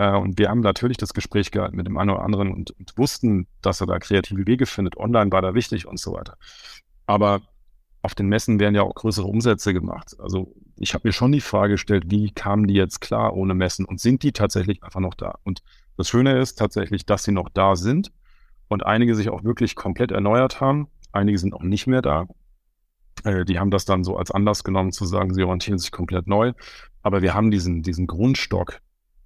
[0.02, 2.98] Äh, und wir haben natürlich das Gespräch gehabt mit dem einen oder anderen und, und,
[2.98, 4.96] wussten, dass er da kreative Wege findet.
[4.96, 6.36] Online war da wichtig und so weiter.
[7.06, 7.40] Aber
[8.02, 10.16] auf den Messen werden ja auch größere Umsätze gemacht.
[10.18, 13.84] Also ich habe mir schon die Frage gestellt, wie kamen die jetzt klar ohne Messen
[13.84, 15.38] und sind die tatsächlich einfach noch da?
[15.44, 15.62] Und
[15.96, 18.10] das Schöne ist tatsächlich, dass sie noch da sind
[18.66, 20.88] und einige sich auch wirklich komplett erneuert haben.
[21.12, 22.26] Einige sind auch nicht mehr da.
[23.22, 26.26] Äh, die haben das dann so als Anlass genommen zu sagen, sie orientieren sich komplett
[26.26, 26.54] neu.
[27.02, 28.80] Aber wir haben diesen, diesen Grundstock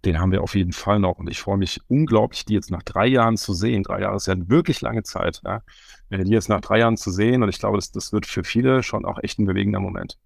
[0.07, 1.19] den haben wir auf jeden Fall noch.
[1.19, 3.83] Und ich freue mich unglaublich, die jetzt nach drei Jahren zu sehen.
[3.83, 5.43] Drei Jahre ist ja eine wirklich lange Zeit.
[5.45, 5.63] Ja?
[6.11, 7.43] Äh, die jetzt nach drei Jahren zu sehen.
[7.43, 10.17] Und ich glaube, das, das wird für viele schon auch echt ein bewegender Moment.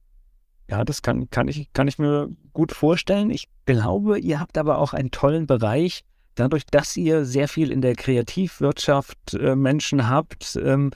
[0.68, 3.30] Ja, das kann, kann, ich, kann ich mir gut vorstellen.
[3.30, 6.04] Ich glaube, ihr habt aber auch einen tollen Bereich,
[6.36, 10.56] dadurch, dass ihr sehr viel in der Kreativwirtschaft äh, Menschen habt.
[10.62, 10.92] Ähm,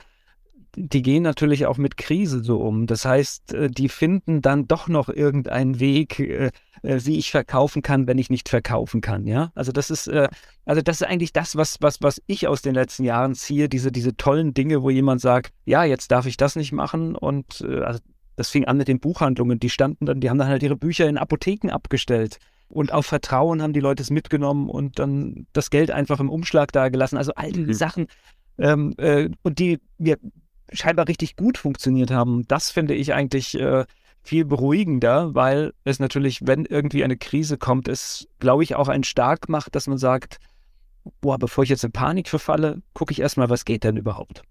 [0.75, 2.87] die gehen natürlich auch mit Krise so um.
[2.87, 6.51] Das heißt, äh, die finden dann doch noch irgendeinen Weg, äh,
[6.83, 9.25] äh, wie ich verkaufen kann, wenn ich nicht verkaufen kann.
[9.25, 12.75] Ja, also das ist, also das ist eigentlich das, was, was, was ich aus den
[12.75, 13.69] letzten Jahren ziehe.
[13.69, 17.63] Diese, diese tollen Dinge, wo jemand sagt, ja, jetzt darf ich das nicht machen und
[17.63, 17.99] also
[18.35, 19.59] das fing an mit den Buchhandlungen.
[19.59, 22.37] Die standen dann, die haben dann halt ihre Bücher in Apotheken abgestellt.
[22.67, 26.71] Und auf Vertrauen haben die Leute es mitgenommen und dann das Geld einfach im Umschlag
[26.71, 27.17] da gelassen.
[27.17, 27.73] Also all diese mhm.
[27.73, 28.07] Sachen.
[28.57, 30.17] Ähm, äh, und die wir
[30.71, 32.47] scheinbar richtig gut funktioniert haben.
[32.47, 33.85] Das finde ich eigentlich äh,
[34.23, 39.03] viel beruhigender, weil es natürlich, wenn irgendwie eine Krise kommt, es, glaube ich, auch einen
[39.03, 40.39] stark macht, dass man sagt,
[41.21, 44.41] boah, bevor ich jetzt in Panik verfalle, gucke ich erstmal, was geht denn überhaupt.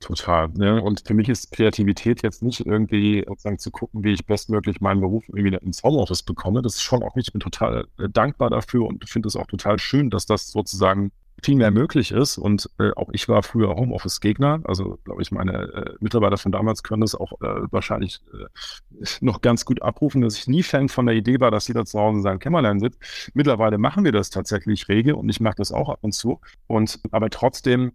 [0.00, 0.48] Total.
[0.50, 0.80] Ne?
[0.80, 5.00] Und für mich ist Kreativität jetzt nicht irgendwie sozusagen zu gucken, wie ich bestmöglich meinen
[5.00, 6.62] Beruf irgendwie ins Homeoffice bekomme.
[6.62, 9.46] Das ist schon auch nicht, ich bin total äh, dankbar dafür und finde es auch
[9.46, 11.10] total schön, dass das sozusagen
[11.42, 12.38] viel mehr möglich ist.
[12.38, 14.60] Und äh, auch ich war früher Homeoffice-Gegner.
[14.64, 19.40] Also, glaube ich, meine äh, Mitarbeiter von damals können das auch äh, wahrscheinlich äh, noch
[19.40, 22.18] ganz gut abrufen, dass ich nie Fan von der Idee war, dass jeder zu Hause
[22.18, 23.00] in seinem Kämmerlein sitzt.
[23.34, 26.40] Mittlerweile machen wir das tatsächlich rege und ich mache das auch ab und zu.
[26.66, 27.92] Und aber trotzdem,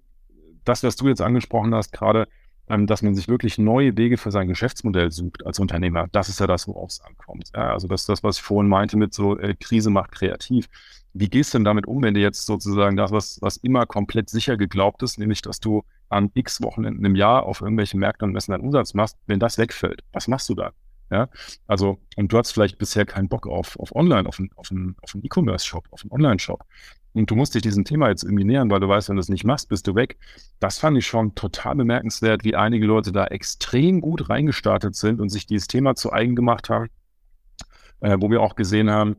[0.64, 2.28] das, was du jetzt angesprochen hast, gerade,
[2.70, 6.40] ähm, dass man sich wirklich neue Wege für sein Geschäftsmodell sucht als Unternehmer, das ist
[6.40, 7.54] ja das, worauf es ankommt.
[7.54, 10.70] Also das das, was ich vorhin meinte mit so äh, Krise macht kreativ
[11.14, 14.30] wie gehst du denn damit um, wenn du jetzt sozusagen das, was, was immer komplett
[14.30, 18.34] sicher geglaubt ist, nämlich, dass du an x Wochenenden im Jahr auf irgendwelchen Märkten und
[18.34, 20.04] Messen deinen Umsatz machst, wenn das wegfällt?
[20.12, 20.72] Was machst du da?
[21.12, 21.30] Ja,
[21.68, 25.24] also, und du hast vielleicht bisher keinen Bock auf, auf Online, auf einen, auf einen
[25.24, 26.64] E-Commerce-Shop, auf einen Online-Shop.
[27.14, 29.30] Und du musst dich diesem Thema jetzt irgendwie nähern, weil du weißt, wenn du es
[29.30, 30.18] nicht machst, bist du weg.
[30.60, 35.30] Das fand ich schon total bemerkenswert, wie einige Leute da extrem gut reingestartet sind und
[35.30, 36.90] sich dieses Thema zu eigen gemacht haben,
[38.00, 39.18] äh, wo wir auch gesehen haben,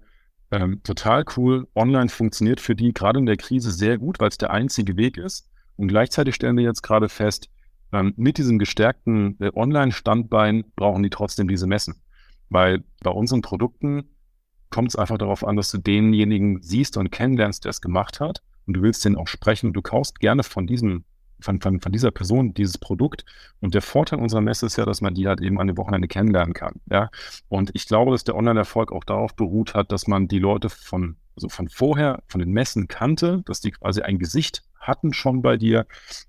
[0.51, 1.69] ähm, total cool.
[1.75, 5.17] Online funktioniert für die gerade in der Krise sehr gut, weil es der einzige Weg
[5.17, 5.49] ist.
[5.77, 7.49] Und gleichzeitig stellen wir jetzt gerade fest,
[7.93, 11.95] ähm, mit diesem gestärkten äh, Online-Standbein brauchen die trotzdem diese Messen.
[12.51, 14.05] Weil bei unseren Produkten
[14.75, 18.43] kommt es einfach darauf an, dass du denjenigen siehst und kennenlernst, der es gemacht hat
[18.67, 21.05] und du willst den auch sprechen und du kaufst gerne von diesem
[21.41, 23.25] von, von, von dieser Person dieses Produkt.
[23.61, 26.09] Und der Vorteil unserer Messe ist ja, dass man die halt eben an dem Wochenende
[26.09, 26.81] kennenlernen kann.
[26.91, 27.11] Ja?
[27.49, 31.17] Und ich glaube, dass der Online-Erfolg auch darauf beruht hat, dass man die Leute von,
[31.37, 35.57] also von vorher, von den Messen kannte, dass die quasi ein Gesicht hatten schon bei
[35.57, 35.87] dir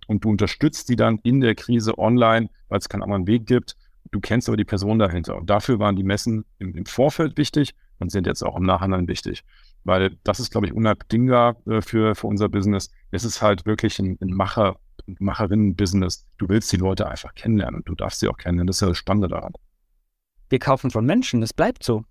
[0.08, 3.78] und du unterstützt die dann in der Krise online, weil es keinen anderen Weg gibt.
[4.12, 5.38] Du kennst aber die Person dahinter.
[5.38, 9.08] Und dafür waren die Messen im, im Vorfeld wichtig und sind jetzt auch im Nachhinein
[9.08, 9.44] wichtig.
[9.84, 12.90] Weil das ist, glaube ich, unabdingbar äh, für, für unser Business.
[13.12, 16.26] Es ist halt wirklich ein, ein Macher, Macherinnen-Business.
[16.38, 18.68] Du willst die Leute einfach kennenlernen und du darfst sie auch kennenlernen.
[18.68, 19.54] Das ist ja das Spannende daran.
[20.50, 22.04] Wir kaufen von Menschen, das bleibt so.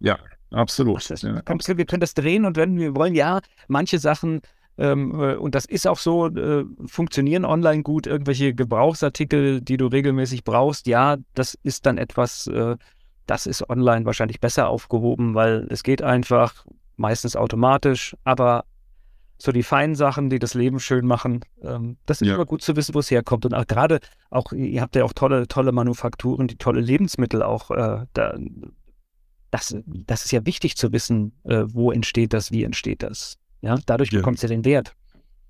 [0.00, 0.18] Ja,
[0.50, 1.08] absolut.
[1.12, 1.42] Ach, ja.
[1.76, 4.40] Wir können das drehen und wenn wir wollen, ja, manche Sachen,
[4.78, 9.86] ähm, äh, und das ist auch so, äh, funktionieren online gut, irgendwelche Gebrauchsartikel, die du
[9.86, 12.76] regelmäßig brauchst, ja, das ist dann etwas, äh,
[13.26, 18.64] das ist online wahrscheinlich besser aufgehoben, weil es geht einfach, meistens automatisch, aber
[19.38, 21.40] so die feinen Sachen, die das Leben schön machen.
[21.62, 22.34] Ähm, das ist ja.
[22.34, 23.46] immer gut zu wissen, wo es herkommt.
[23.46, 27.70] Und auch gerade, auch, ihr habt ja auch tolle, tolle Manufakturen, die tolle Lebensmittel auch.
[27.70, 28.36] Äh, da,
[29.50, 33.38] das, das ist ja wichtig zu wissen, äh, wo entsteht das, wie entsteht das.
[33.62, 34.18] Ja, dadurch ja.
[34.18, 34.94] bekommt es ja den Wert.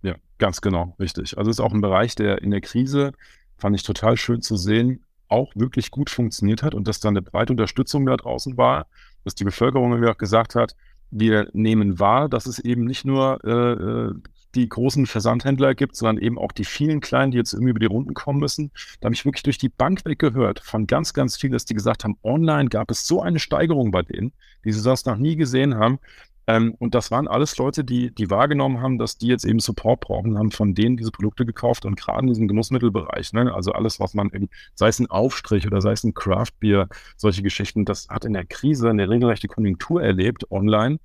[0.02, 1.37] Ja, ganz genau, richtig.
[1.37, 3.12] Also es ist auch ein Bereich, der in der Krise,
[3.56, 7.23] fand ich total schön zu sehen, auch wirklich gut funktioniert hat und dass da eine
[7.23, 8.87] breite Unterstützung da draußen war,
[9.25, 10.75] dass die Bevölkerung, auch gesagt hat,
[11.11, 14.14] wir nehmen wahr, dass es eben nicht nur äh, äh,
[14.55, 17.87] die großen Versandhändler gibt, sondern eben auch die vielen kleinen, die jetzt irgendwie über die
[17.87, 18.73] Runden kommen müssen.
[19.01, 22.05] Da habe ich wirklich durch die Bank weggehört von ganz, ganz vielen, dass die gesagt
[22.05, 24.33] haben, online gab es so eine Steigerung bei denen,
[24.64, 26.01] die sie das noch nie gesehen haben.
[26.50, 30.00] Ähm, und das waren alles Leute, die, die wahrgenommen haben, dass die jetzt eben Support
[30.00, 34.00] brauchen, haben von denen diese Produkte gekauft und gerade in diesem Genussmittelbereich, ne, also alles,
[34.00, 34.32] was man,
[34.74, 38.46] sei es ein Aufstrich oder sei es ein Craftbier, solche Geschichten, das hat in der
[38.46, 40.98] Krise eine regelrechte Konjunktur erlebt online.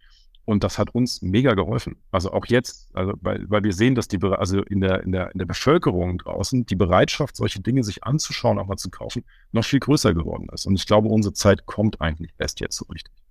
[0.47, 1.95] Und das hat uns mega geholfen.
[2.11, 5.31] Also auch jetzt, also weil, weil wir sehen, dass die, also in der, in der,
[5.31, 9.65] in der Bevölkerung draußen die Bereitschaft, solche Dinge sich anzuschauen, auch mal zu kaufen, noch
[9.65, 10.67] viel größer geworden ist.
[10.67, 13.24] Und ich glaube, unsere Zeit kommt eigentlich erst jetzt so richtig.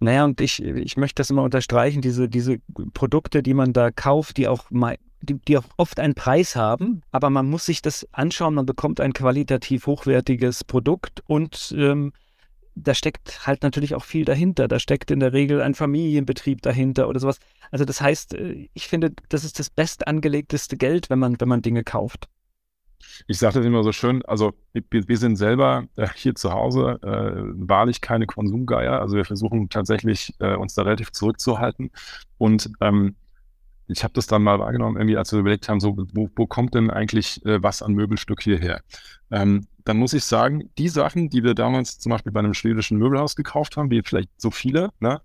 [0.00, 2.58] Naja, und ich, ich möchte das immer unterstreichen, diese, diese
[2.92, 4.66] Produkte, die man da kauft, die auch
[5.22, 9.00] die, die auch oft einen Preis haben, aber man muss sich das anschauen, man bekommt
[9.00, 12.12] ein qualitativ hochwertiges Produkt und ähm,
[12.74, 14.66] da steckt halt natürlich auch viel dahinter.
[14.66, 17.38] Da steckt in der Regel ein Familienbetrieb dahinter oder sowas.
[17.70, 21.62] Also das heißt, äh, ich finde, das ist das bestangelegteste Geld, wenn man, wenn man
[21.62, 22.28] Dinge kauft
[23.26, 26.98] ich sage das immer so schön, also wir, wir sind selber äh, hier zu Hause
[27.02, 29.00] äh, wahrlich keine Konsumgeier.
[29.00, 31.90] Also wir versuchen tatsächlich äh, uns da relativ zurückzuhalten.
[32.38, 33.16] Und ähm,
[33.86, 36.74] ich habe das dann mal wahrgenommen, irgendwie, als wir überlegt haben, so, wo, wo kommt
[36.74, 38.80] denn eigentlich äh, was an Möbelstück hierher?
[39.30, 42.98] Ähm, dann muss ich sagen, die Sachen, die wir damals zum Beispiel bei einem schwedischen
[42.98, 45.20] Möbelhaus gekauft haben, wie vielleicht so viele, ne,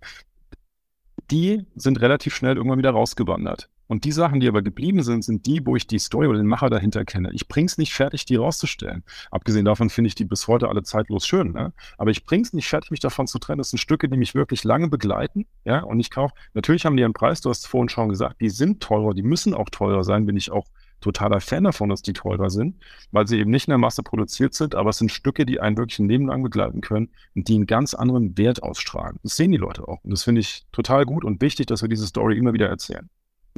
[1.30, 3.70] die sind relativ schnell irgendwann wieder rausgewandert.
[3.90, 6.46] Und die Sachen, die aber geblieben sind, sind die, wo ich die Story oder den
[6.46, 7.32] Macher dahinter kenne.
[7.32, 9.02] Ich bring's nicht fertig, die rauszustellen.
[9.32, 11.50] Abgesehen davon finde ich die bis heute alle zeitlos schön.
[11.50, 11.72] Ne?
[11.98, 13.58] Aber ich bring's nicht fertig, mich davon zu trennen.
[13.58, 15.44] Das sind Stücke, die mich wirklich lange begleiten.
[15.64, 16.32] Ja, und ich kaufe.
[16.54, 17.40] Natürlich haben die einen Preis.
[17.40, 19.12] Du hast vorhin schon gesagt, die sind teurer.
[19.12, 20.24] Die müssen auch teurer sein.
[20.24, 20.66] Bin ich auch
[21.00, 22.76] totaler Fan davon, dass die teurer sind,
[23.10, 25.76] weil sie eben nicht in der Masse produziert sind, aber es sind Stücke, die einen
[25.76, 29.18] wirklich ein Leben lang begleiten können und die einen ganz anderen Wert ausstrahlen.
[29.24, 30.04] Das sehen die Leute auch.
[30.04, 33.08] Und das finde ich total gut und wichtig, dass wir diese Story immer wieder erzählen.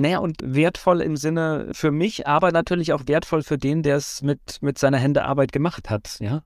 [0.03, 4.21] Naja, und wertvoll im Sinne für mich, aber natürlich auch wertvoll für den, der es
[4.21, 6.43] mit, mit seiner Hände Arbeit gemacht hat, ja.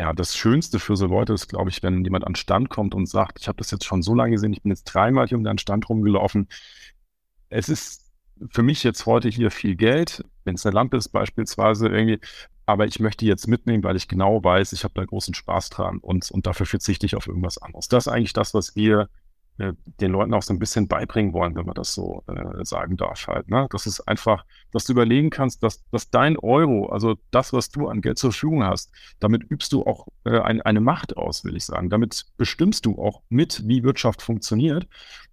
[0.00, 3.06] Ja, das Schönste für so Leute ist, glaube ich, wenn jemand an Stand kommt und
[3.06, 5.44] sagt, ich habe das jetzt schon so lange gesehen, ich bin jetzt dreimal hier um
[5.44, 6.48] den Stand rumgelaufen.
[7.48, 8.10] Es ist
[8.50, 12.18] für mich jetzt heute hier viel Geld, wenn es eine Lampe ist beispielsweise irgendwie,
[12.66, 15.98] aber ich möchte jetzt mitnehmen, weil ich genau weiß, ich habe da großen Spaß dran
[15.98, 17.86] und, und dafür verzichte ich auf irgendwas anderes.
[17.86, 19.08] Das ist eigentlich das, was wir
[19.58, 23.26] den Leuten auch so ein bisschen beibringen wollen, wenn man das so äh, sagen darf
[23.26, 23.48] halt.
[23.50, 23.66] Ne?
[23.70, 27.88] Das ist einfach, dass du überlegen kannst, dass, dass dein Euro, also das, was du
[27.88, 31.56] an Geld zur Verfügung hast, damit übst du auch äh, ein, eine Macht aus, will
[31.56, 31.90] ich sagen.
[31.90, 34.86] Damit bestimmst du auch mit, wie Wirtschaft funktioniert.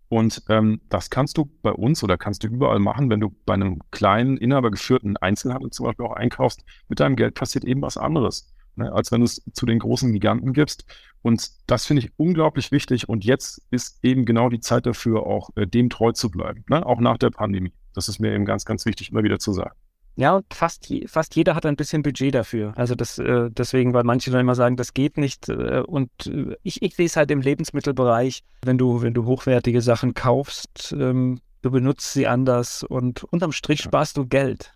[0.10, 3.54] Und ähm, das kannst du bei uns oder kannst du überall machen, wenn du bei
[3.54, 6.64] einem kleinen, inhabergeführten Einzelhandel zum Beispiel auch einkaufst.
[6.88, 10.12] Mit deinem Geld passiert eben was anderes ne, als wenn du es zu den großen
[10.12, 10.86] Giganten gibst.
[11.22, 13.10] Und das finde ich unglaublich wichtig.
[13.10, 16.86] Und jetzt ist eben genau die Zeit dafür, auch äh, dem treu zu bleiben, ne?
[16.86, 17.74] auch nach der Pandemie.
[17.94, 19.76] Das ist mir eben ganz, ganz wichtig, immer wieder zu sagen.
[20.16, 22.74] Ja, und fast, fast jeder hat ein bisschen Budget dafür.
[22.76, 25.48] Also das, äh, deswegen, weil manche dann immer sagen, das geht nicht.
[25.48, 29.82] Äh, und äh, ich, ich sehe es halt im Lebensmittelbereich, wenn du, wenn du hochwertige
[29.82, 34.74] Sachen kaufst, ähm, du benutzt sie anders und unterm Strich sparst du Geld.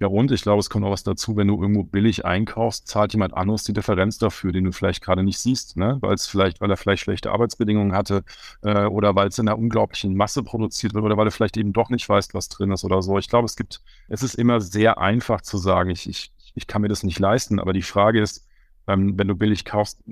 [0.00, 3.12] Ja, und ich glaube, es kommt auch was dazu, wenn du irgendwo billig einkaufst, zahlt
[3.12, 5.98] jemand anderes die Differenz dafür, den du vielleicht gerade nicht siehst, ne?
[6.00, 8.24] Weil es vielleicht, weil er vielleicht schlechte Arbeitsbedingungen hatte
[8.62, 11.72] äh, oder weil es in einer unglaublichen Masse produziert wird oder weil du vielleicht eben
[11.72, 13.18] doch nicht weißt, was drin ist oder so.
[13.18, 16.82] Ich glaube, es gibt, es ist immer sehr einfach zu sagen, ich, ich, ich kann
[16.82, 18.46] mir das nicht leisten, aber die Frage ist,
[18.92, 20.02] ähm, wenn du billig kaufst,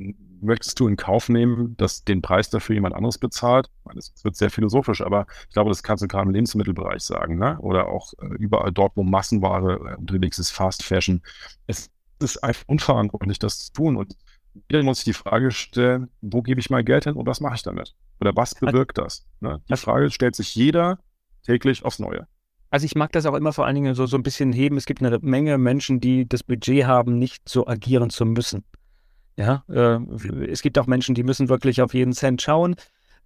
[0.40, 3.68] möchtest du in Kauf nehmen, dass den Preis dafür jemand anderes bezahlt?
[3.94, 7.58] Das wird sehr philosophisch, aber ich glaube, das kannst du gerade im Lebensmittelbereich sagen, ne?
[7.60, 11.22] Oder auch äh, überall dort, wo Massenware äh, unterwegs ist, Fast Fashion.
[11.66, 11.90] Es
[12.20, 13.96] ist einfach unverantwortlich, das zu tun.
[13.96, 14.16] Und
[14.68, 17.56] wieder muss ich die Frage stellen, wo gebe ich mein Geld hin und was mache
[17.56, 17.94] ich damit?
[18.20, 19.26] Oder was bewirkt das?
[19.40, 19.62] Ne?
[19.68, 20.98] Die Frage stellt sich jeder
[21.44, 22.26] täglich aufs Neue.
[22.70, 24.76] Also ich mag das auch immer vor allen Dingen so, so ein bisschen heben.
[24.76, 28.64] Es gibt eine Menge Menschen, die das Budget haben, nicht so agieren zu müssen.
[29.36, 29.98] Ja, äh,
[30.46, 32.76] es gibt auch Menschen, die müssen wirklich auf jeden Cent schauen.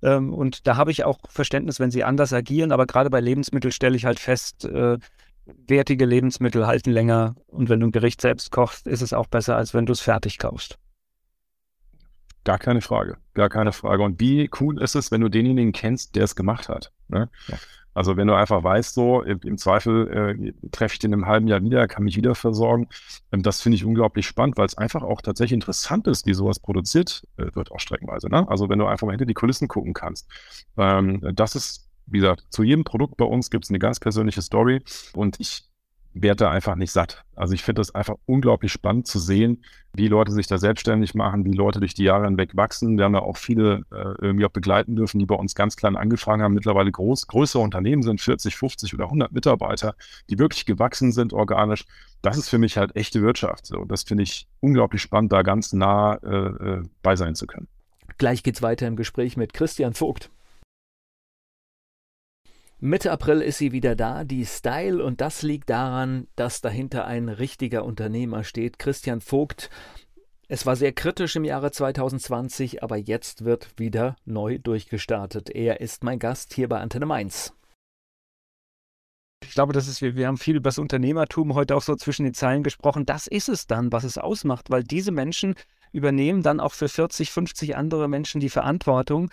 [0.02, 2.72] Ähm, und da habe ich auch Verständnis, wenn sie anders agieren.
[2.72, 4.98] Aber gerade bei Lebensmitteln stelle ich halt fest, äh,
[5.44, 7.34] wertige Lebensmittel halten länger.
[7.46, 10.00] Und wenn du ein Gericht selbst kochst, ist es auch besser, als wenn du es
[10.00, 10.78] fertig kaufst.
[12.44, 14.02] Gar keine Frage, gar keine Frage.
[14.02, 16.92] Und wie cool ist es, wenn du denjenigen kennst, der es gemacht hat?
[17.08, 17.30] Ne?
[17.48, 17.58] Ja.
[17.94, 21.62] Also wenn du einfach weißt, so im, Zweifel äh, treffe ich den im halben Jahr
[21.62, 22.88] wieder, kann mich wieder versorgen.
[23.32, 26.58] Ähm, das finde ich unglaublich spannend, weil es einfach auch tatsächlich interessant ist, wie sowas
[26.58, 28.28] produziert äh, wird, auch streckenweise.
[28.28, 28.48] Ne?
[28.48, 30.28] Also wenn du einfach mal hinter die Kulissen gucken kannst.
[30.76, 34.42] Ähm, das ist, wie gesagt, zu jedem Produkt bei uns gibt es eine ganz persönliche
[34.42, 34.82] Story
[35.14, 35.64] und ich
[36.14, 37.24] werde da einfach nicht satt.
[37.34, 41.44] Also ich finde das einfach unglaublich spannend zu sehen, wie Leute sich da selbstständig machen,
[41.44, 42.96] wie Leute durch die Jahre hinweg wachsen.
[42.96, 45.96] Wir haben ja auch viele äh, irgendwie auch begleiten dürfen, die bei uns ganz klein
[45.96, 49.94] angefangen haben, mittlerweile groß, größere Unternehmen sind, 40, 50 oder 100 Mitarbeiter,
[50.30, 51.84] die wirklich gewachsen sind organisch.
[52.22, 53.66] Das ist für mich halt echte Wirtschaft.
[53.66, 57.66] So, das finde ich unglaublich spannend, da ganz nah äh, äh bei sein zu können.
[58.18, 60.30] Gleich geht's weiter im Gespräch mit Christian Vogt.
[62.86, 67.30] Mitte April ist sie wieder da, die Style, und das liegt daran, dass dahinter ein
[67.30, 69.70] richtiger Unternehmer steht, Christian Vogt.
[70.48, 75.48] Es war sehr kritisch im Jahre 2020, aber jetzt wird wieder neu durchgestartet.
[75.48, 77.54] Er ist mein Gast hier bei Antenne Mainz.
[79.42, 82.24] Ich glaube, das ist, wir, wir haben viel über das Unternehmertum heute auch so zwischen
[82.24, 83.06] den Zeilen gesprochen.
[83.06, 85.54] Das ist es dann, was es ausmacht, weil diese Menschen
[85.92, 89.30] übernehmen dann auch für 40, 50 andere Menschen die Verantwortung.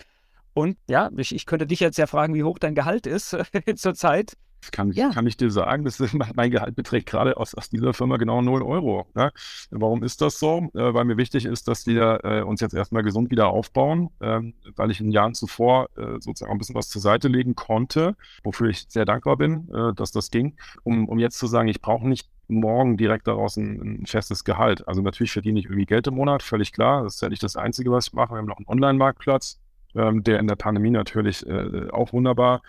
[0.54, 3.36] Und ja, ich, ich könnte dich jetzt ja fragen, wie hoch dein Gehalt ist
[3.76, 4.38] zurzeit.
[4.62, 5.10] Das kann, ja.
[5.10, 5.84] kann ich dir sagen.
[5.84, 9.08] Das ist, mein Gehalt beträgt gerade aus, aus dieser Firma genau 0 Euro.
[9.16, 9.32] Ne?
[9.72, 10.70] Warum ist das so?
[10.74, 14.40] Äh, weil mir wichtig ist, dass wir äh, uns jetzt erstmal gesund wieder aufbauen, äh,
[14.76, 18.16] weil ich in den Jahren zuvor äh, sozusagen ein bisschen was zur Seite legen konnte,
[18.44, 21.82] wofür ich sehr dankbar bin, äh, dass das ging, um, um jetzt zu sagen, ich
[21.82, 24.88] brauche nicht morgen direkt daraus ein, ein, festes Gehalt.
[24.88, 27.04] Also natürlich verdiene ich irgendwie Geld im Monat, völlig klar.
[27.04, 28.34] Das ist ja nicht das Einzige, was ich mache.
[28.34, 29.62] Wir haben noch einen Online-Marktplatz
[29.96, 32.62] ähm, der in der Pandemie natürlich äh, auch wunderbar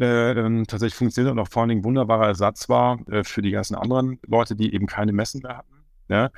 [0.00, 3.50] äh, ähm, tatsächlich funktioniert und auch vor allen Dingen wunderbarer Ersatz war äh, für die
[3.50, 5.84] ganzen anderen Leute, die eben keine Messen mehr hatten.
[6.08, 6.30] Ja?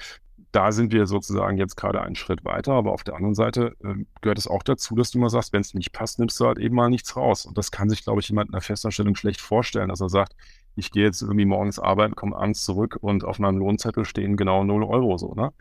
[0.50, 4.04] Da sind wir sozusagen jetzt gerade einen Schritt weiter, aber auf der anderen Seite äh,
[4.20, 6.58] gehört es auch dazu, dass du mal sagst, wenn es nicht passt, nimmst du halt
[6.58, 7.46] eben mal nichts raus.
[7.46, 10.34] Und das kann sich, glaube ich, jemand in der Festanstellung schlecht vorstellen, dass er sagt,
[10.74, 14.64] ich gehe jetzt irgendwie morgens arbeiten, komme abends zurück und auf meinem Lohnzettel stehen genau
[14.64, 15.34] 0 Euro so.
[15.34, 15.52] Ne?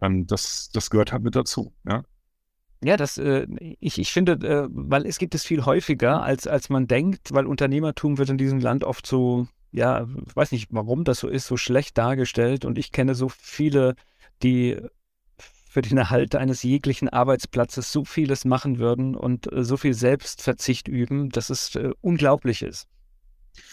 [0.00, 1.74] Ähm, das, das gehört halt mit dazu.
[1.86, 2.04] Ja?
[2.82, 3.46] Ja, das, äh,
[3.78, 7.46] ich, ich finde, äh, weil es gibt es viel häufiger, als, als man denkt, weil
[7.46, 11.46] Unternehmertum wird in diesem Land oft so, ja, ich weiß nicht, warum das so ist,
[11.46, 12.64] so schlecht dargestellt.
[12.64, 13.96] Und ich kenne so viele,
[14.42, 14.78] die
[15.36, 20.88] für den Erhalt eines jeglichen Arbeitsplatzes so vieles machen würden und äh, so viel Selbstverzicht
[20.88, 22.88] üben, dass es äh, unglaublich ist.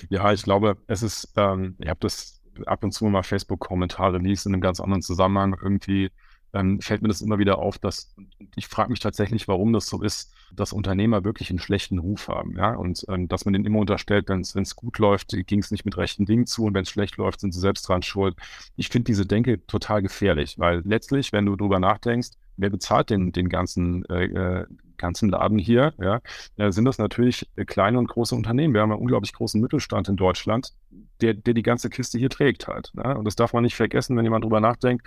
[0.09, 4.45] Ja, ich glaube, es ist, ähm, ich habe das ab und zu mal Facebook-Kommentare liest
[4.45, 6.11] in einem ganz anderen Zusammenhang irgendwie
[6.53, 8.13] ähm, fällt mir das immer wieder auf, dass
[8.57, 12.57] ich frage mich tatsächlich, warum das so ist, dass Unternehmer wirklich einen schlechten Ruf haben,
[12.57, 15.85] ja, und ähm, dass man denen immer unterstellt, wenn es gut läuft, ging es nicht
[15.85, 18.35] mit rechten Dingen zu und wenn es schlecht läuft, sind sie selbst dran schuld.
[18.75, 23.31] Ich finde diese Denke total gefährlich, weil letztlich, wenn du drüber nachdenkst, wer bezahlt denn
[23.31, 24.65] den ganzen äh, äh
[24.97, 26.21] ganzen Laden hier, ja,
[26.57, 28.73] äh, sind das natürlich äh, kleine und große Unternehmen.
[28.73, 30.73] Wir haben einen unglaublich großen Mittelstand in Deutschland,
[31.21, 32.91] der, der die ganze Kiste hier trägt halt.
[32.93, 33.17] Ne?
[33.17, 35.05] Und das darf man nicht vergessen, wenn jemand drüber nachdenkt,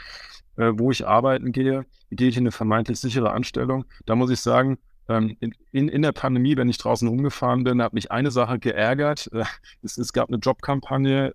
[0.57, 3.85] äh, wo ich arbeiten gehe, gehe ich in eine vermeintlich sichere Anstellung.
[4.07, 7.93] Da muss ich sagen, ähm, in, in, der Pandemie, wenn ich draußen umgefahren bin, hat
[7.93, 9.29] mich eine Sache geärgert.
[9.33, 9.45] Äh,
[9.83, 11.33] es, es, gab eine Jobkampagne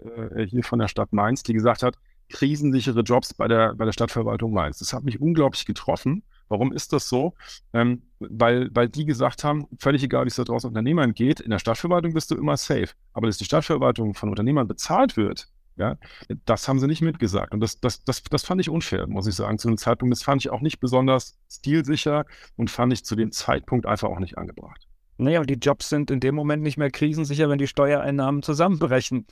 [0.49, 1.97] hier von der Stadt Mainz, die gesagt hat,
[2.29, 4.79] krisensichere Jobs bei der, bei der Stadtverwaltung Mainz.
[4.79, 6.23] Das hat mich unglaublich getroffen.
[6.47, 7.33] Warum ist das so?
[7.73, 11.49] Ähm, weil, weil die gesagt haben, völlig egal, wie es da draußen Unternehmern geht, in
[11.49, 12.89] der Stadtverwaltung bist du immer safe.
[13.13, 15.97] Aber dass die Stadtverwaltung von Unternehmern bezahlt wird, ja,
[16.45, 17.53] das haben sie nicht mitgesagt.
[17.53, 20.13] Und das, das, das, das fand ich unfair, muss ich sagen, zu dem Zeitpunkt.
[20.13, 22.25] Das fand ich auch nicht besonders stilsicher
[22.55, 24.87] und fand ich zu dem Zeitpunkt einfach auch nicht angebracht.
[25.17, 29.25] Naja, die Jobs sind in dem Moment nicht mehr krisensicher, wenn die Steuereinnahmen zusammenbrechen.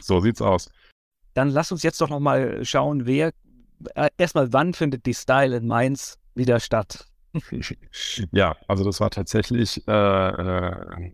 [0.00, 0.70] So sieht's aus.
[1.34, 3.32] Dann lass uns jetzt doch nochmal schauen, wer,
[3.94, 7.06] äh, erstmal, wann findet die Style in Mainz wieder statt?
[8.32, 11.12] ja, also das war tatsächlich, äh, äh,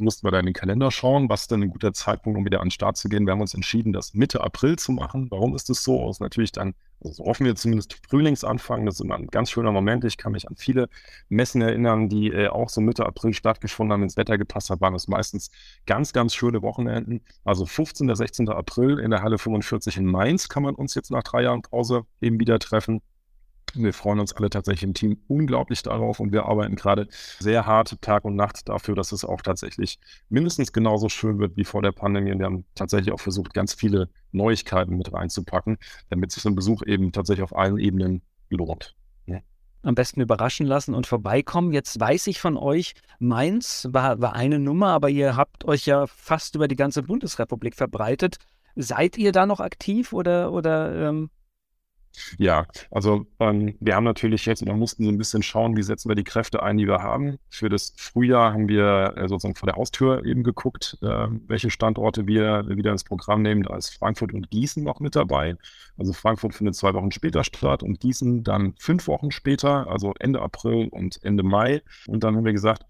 [0.00, 2.66] mussten wir da in den Kalender schauen, was denn ein guter Zeitpunkt, um wieder an
[2.66, 3.26] den Start zu gehen.
[3.26, 5.30] Wir haben uns entschieden, das Mitte April zu machen.
[5.30, 6.06] Warum ist das so?
[6.06, 8.84] Das natürlich dann, also so hoffen wir zumindest Frühlingsanfang.
[8.86, 10.04] Das ist immer ein ganz schöner Moment.
[10.04, 10.88] Ich kann mich an viele
[11.28, 14.92] Messen erinnern, die äh, auch so Mitte April stattgefunden haben, das Wetter gepasst hat, waren
[14.92, 15.50] das meistens
[15.86, 17.22] ganz, ganz schöne Wochenenden.
[17.44, 18.06] Also 15.
[18.06, 18.48] oder 16.
[18.48, 22.04] April in der Halle 45 in Mainz kann man uns jetzt nach drei Jahren Pause
[22.20, 23.00] eben wieder treffen.
[23.74, 27.08] Wir freuen uns alle tatsächlich im Team unglaublich darauf und wir arbeiten gerade
[27.38, 29.98] sehr hart Tag und Nacht dafür, dass es auch tatsächlich
[30.28, 32.32] mindestens genauso schön wird wie vor der Pandemie.
[32.32, 35.78] Und wir haben tatsächlich auch versucht, ganz viele Neuigkeiten mit reinzupacken,
[36.10, 38.94] damit sich so ein Besuch eben tatsächlich auf allen Ebenen lohnt.
[39.84, 41.72] Am besten überraschen lassen und vorbeikommen.
[41.72, 46.06] Jetzt weiß ich von euch, Mainz war, war eine Nummer, aber ihr habt euch ja
[46.06, 48.36] fast über die ganze Bundesrepublik verbreitet.
[48.76, 51.30] Seid ihr da noch aktiv oder, oder ähm
[52.38, 56.08] ja, also ähm, wir haben natürlich jetzt, wir mussten so ein bisschen schauen, wie setzen
[56.08, 57.38] wir die Kräfte ein, die wir haben.
[57.48, 62.26] Für das Frühjahr haben wir äh, sozusagen vor der Haustür eben geguckt, äh, welche Standorte
[62.26, 63.62] wir wieder ins Programm nehmen.
[63.62, 65.56] Da ist Frankfurt und Gießen noch mit dabei.
[65.96, 70.40] Also Frankfurt findet zwei Wochen später statt und Gießen dann fünf Wochen später, also Ende
[70.40, 71.82] April und Ende Mai.
[72.06, 72.84] Und dann haben wir gesagt,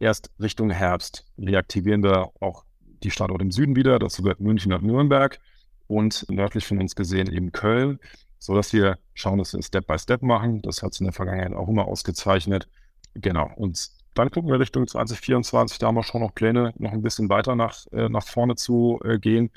[0.00, 2.64] erst Richtung Herbst reaktivieren wir auch
[3.02, 5.38] die Standorte im Süden wieder, dazu gehört München und Nürnberg
[5.86, 8.00] und nördlich von uns gesehen eben Köln
[8.38, 10.62] so dass wir schauen, dass wir Step by Step machen.
[10.62, 12.68] Das hat es in der Vergangenheit auch immer ausgezeichnet.
[13.14, 13.50] Genau.
[13.56, 15.78] Und dann gucken wir Richtung 2024.
[15.78, 19.00] Da haben wir schon noch Pläne, noch ein bisschen weiter nach, äh, nach vorne zu
[19.04, 19.50] äh, gehen.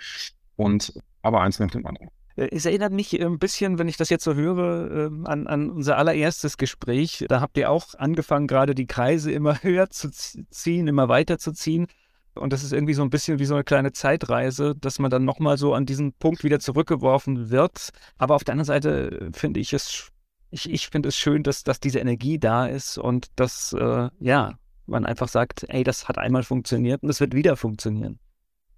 [0.55, 2.09] Und aber eins nach dem anderen.
[2.35, 5.69] Äh, es erinnert mich ein bisschen, wenn ich das jetzt so höre, ähm, an, an
[5.69, 7.25] unser allererstes Gespräch.
[7.27, 11.53] Da habt ihr auch angefangen, gerade die Kreise immer höher zu ziehen, immer weiter zu
[11.53, 11.87] ziehen.
[12.35, 15.25] Und das ist irgendwie so ein bisschen wie so eine kleine Zeitreise, dass man dann
[15.25, 17.89] nochmal so an diesen Punkt wieder zurückgeworfen wird.
[18.17, 20.11] Aber auf der anderen Seite finde ich es,
[20.49, 24.57] ich, ich finde es schön, dass, dass diese Energie da ist und dass, äh, ja,
[24.85, 28.19] man einfach sagt, ey, das hat einmal funktioniert und es wird wieder funktionieren.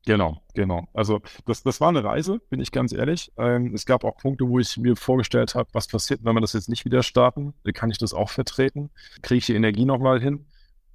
[0.05, 0.87] Genau, genau.
[0.93, 3.31] Also das, das war eine Reise, bin ich ganz ehrlich.
[3.37, 6.53] Ähm, es gab auch Punkte, wo ich mir vorgestellt habe, was passiert, wenn wir das
[6.53, 7.53] jetzt nicht wieder starten?
[7.73, 8.89] Kann ich das auch vertreten?
[9.21, 10.45] Kriege ich die Energie nochmal hin?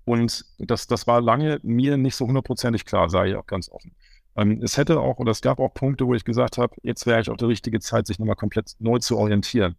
[0.08, 3.94] Und das, das war lange mir nicht so hundertprozentig klar, sage ich auch ganz offen.
[4.36, 7.20] Ähm, es hätte auch, oder es gab auch Punkte, wo ich gesagt habe, jetzt wäre
[7.20, 9.76] ich auch die richtige Zeit, sich nochmal komplett neu zu orientieren.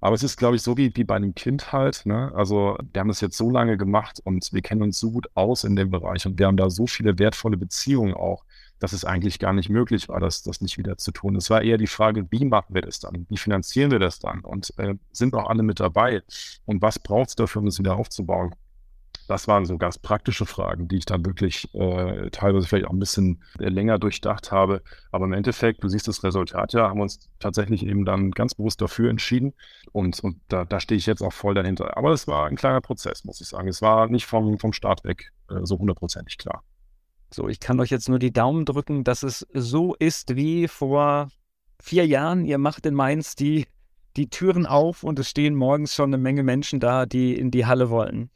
[0.00, 2.06] Aber es ist, glaube ich, so wie, wie bei einem Kind halt.
[2.06, 2.32] Ne?
[2.34, 5.64] Also, wir haben das jetzt so lange gemacht und wir kennen uns so gut aus
[5.64, 8.44] in dem Bereich und wir haben da so viele wertvolle Beziehungen auch,
[8.78, 11.34] dass es eigentlich gar nicht möglich war, das, das nicht wieder zu tun.
[11.34, 13.26] Es war eher die Frage, wie machen wir das dann?
[13.28, 14.40] Wie finanzieren wir das dann?
[14.40, 16.22] Und äh, sind auch alle mit dabei?
[16.64, 18.54] Und was braucht es dafür, um das wieder aufzubauen?
[19.28, 22.98] Das waren so ganz praktische Fragen, die ich dann wirklich äh, teilweise vielleicht auch ein
[22.98, 24.82] bisschen äh, länger durchdacht habe.
[25.12, 28.54] Aber im Endeffekt, du siehst das Resultat ja, haben wir uns tatsächlich eben dann ganz
[28.54, 29.52] bewusst dafür entschieden.
[29.92, 31.98] Und, und da, da stehe ich jetzt auch voll dahinter.
[31.98, 33.68] Aber es war ein kleiner Prozess, muss ich sagen.
[33.68, 36.64] Es war nicht vom, vom Start weg äh, so hundertprozentig klar.
[37.30, 41.28] So, ich kann euch jetzt nur die Daumen drücken, dass es so ist wie vor
[41.78, 42.46] vier Jahren.
[42.46, 43.66] Ihr macht in Mainz die,
[44.16, 47.66] die Türen auf und es stehen morgens schon eine Menge Menschen da, die in die
[47.66, 48.30] Halle wollen.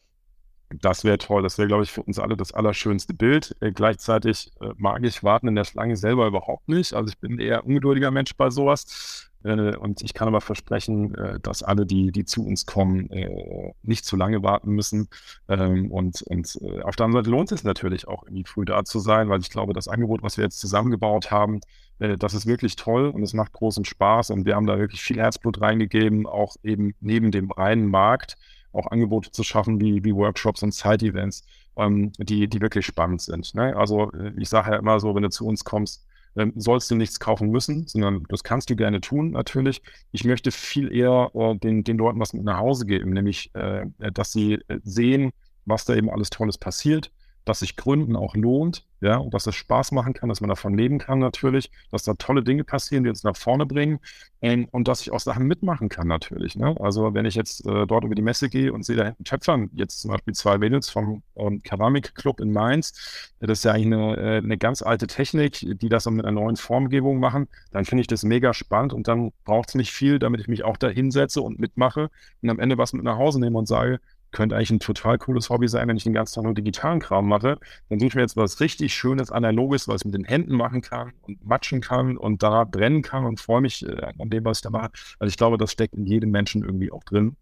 [0.81, 1.43] Das wäre toll.
[1.43, 3.57] Das wäre, glaube ich, für uns alle das allerschönste Bild.
[3.61, 6.95] Äh, gleichzeitig äh, mag ich warten in der Schlange selber überhaupt nicht.
[6.95, 9.31] Also ich bin eher ungeduldiger Mensch bei sowas.
[9.45, 13.73] Äh, und ich kann aber versprechen, äh, dass alle, die, die zu uns kommen, äh,
[13.83, 15.09] nicht zu lange warten müssen.
[15.49, 18.99] Ähm, und und auf der anderen Seite lohnt es natürlich auch, irgendwie früh da zu
[19.01, 21.61] sein, weil ich glaube, das Angebot, was wir jetzt zusammengebaut haben,
[21.99, 24.31] das ist wirklich toll und es macht großen Spaß.
[24.31, 28.37] Und wir haben da wirklich viel Herzblut reingegeben, auch eben neben dem reinen Markt
[28.73, 31.45] auch Angebote zu schaffen, wie, wie Workshops und Side-Events,
[31.77, 33.55] ähm, die, die wirklich spannend sind.
[33.55, 33.77] Ne?
[33.77, 36.05] Also äh, ich sage ja immer so, wenn du zu uns kommst,
[36.37, 39.83] ähm, sollst du nichts kaufen müssen, sondern das kannst du gerne tun, natürlich.
[40.13, 43.85] Ich möchte viel eher äh, den, den Leuten was mit nach Hause geben, nämlich, äh,
[43.99, 45.33] dass sie äh, sehen,
[45.67, 47.13] was da eben alles Tolles passiert,
[47.45, 50.79] dass sich Gründen auch lohnt, ja, und dass es Spaß machen kann, dass man davon
[50.79, 53.99] leben kann natürlich, dass da tolle Dinge passieren, die uns nach vorne bringen
[54.43, 56.55] ähm, und dass ich auch Sachen mitmachen kann natürlich.
[56.55, 56.77] Ne?
[56.79, 59.71] Also wenn ich jetzt äh, dort über die Messe gehe und sehe da hinten Töpfern,
[59.73, 64.17] jetzt zum Beispiel zwei Mädels vom ähm, Keramikclub in Mainz, das ist ja eigentlich eine,
[64.17, 68.07] äh, eine ganz alte Technik, die das mit einer neuen Formgebung machen, dann finde ich
[68.07, 71.43] das mega spannend und dann braucht es nicht viel, damit ich mich auch da hinsetze
[71.43, 72.09] und mitmache
[72.41, 73.99] und am Ende was mit nach Hause nehme und sage,
[74.33, 77.29] könnte eigentlich ein total cooles Hobby sein, wenn ich den ganzen Tag nur digitalen Kram
[77.29, 77.59] mache.
[77.89, 80.81] Dann suche ich mir jetzt was richtig Schönes, Analoges, was ich mit den Händen machen
[80.83, 84.59] kann und matschen kann und danach brennen kann und freue mich äh, an dem, was
[84.59, 84.91] ich da mache.
[85.19, 87.37] Also ich glaube, das steckt in jedem Menschen irgendwie auch drin.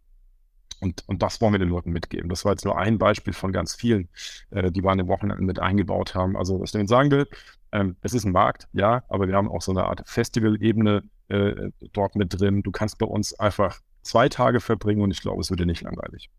[0.80, 2.30] Und, und das wollen wir den Leuten mitgeben.
[2.30, 4.08] Das war jetzt nur ein Beispiel von ganz vielen,
[4.50, 6.36] äh, die wir an dem Wochenende mit eingebaut haben.
[6.36, 7.28] Also, was ich damit sagen will,
[7.72, 11.70] ähm, es ist ein Markt, ja, aber wir haben auch so eine Art Festival-Ebene äh,
[11.92, 12.62] dort mit drin.
[12.62, 15.82] Du kannst bei uns einfach zwei Tage verbringen und ich glaube, es wird dir nicht
[15.82, 16.30] langweilig.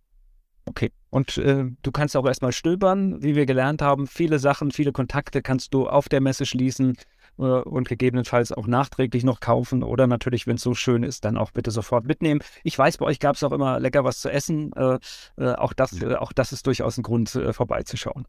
[0.65, 0.91] Okay.
[1.09, 4.07] Und äh, du kannst auch erstmal stöbern, wie wir gelernt haben.
[4.07, 6.95] Viele Sachen, viele Kontakte kannst du auf der Messe schließen
[7.37, 11.37] äh, und gegebenenfalls auch nachträglich noch kaufen oder natürlich, wenn es so schön ist, dann
[11.37, 12.41] auch bitte sofort mitnehmen.
[12.63, 14.71] Ich weiß, bei euch gab es auch immer lecker was zu essen.
[14.73, 14.99] Äh,
[15.37, 16.01] äh auch, das.
[16.01, 18.25] Äh, auch das ist durchaus ein Grund, äh, vorbeizuschauen.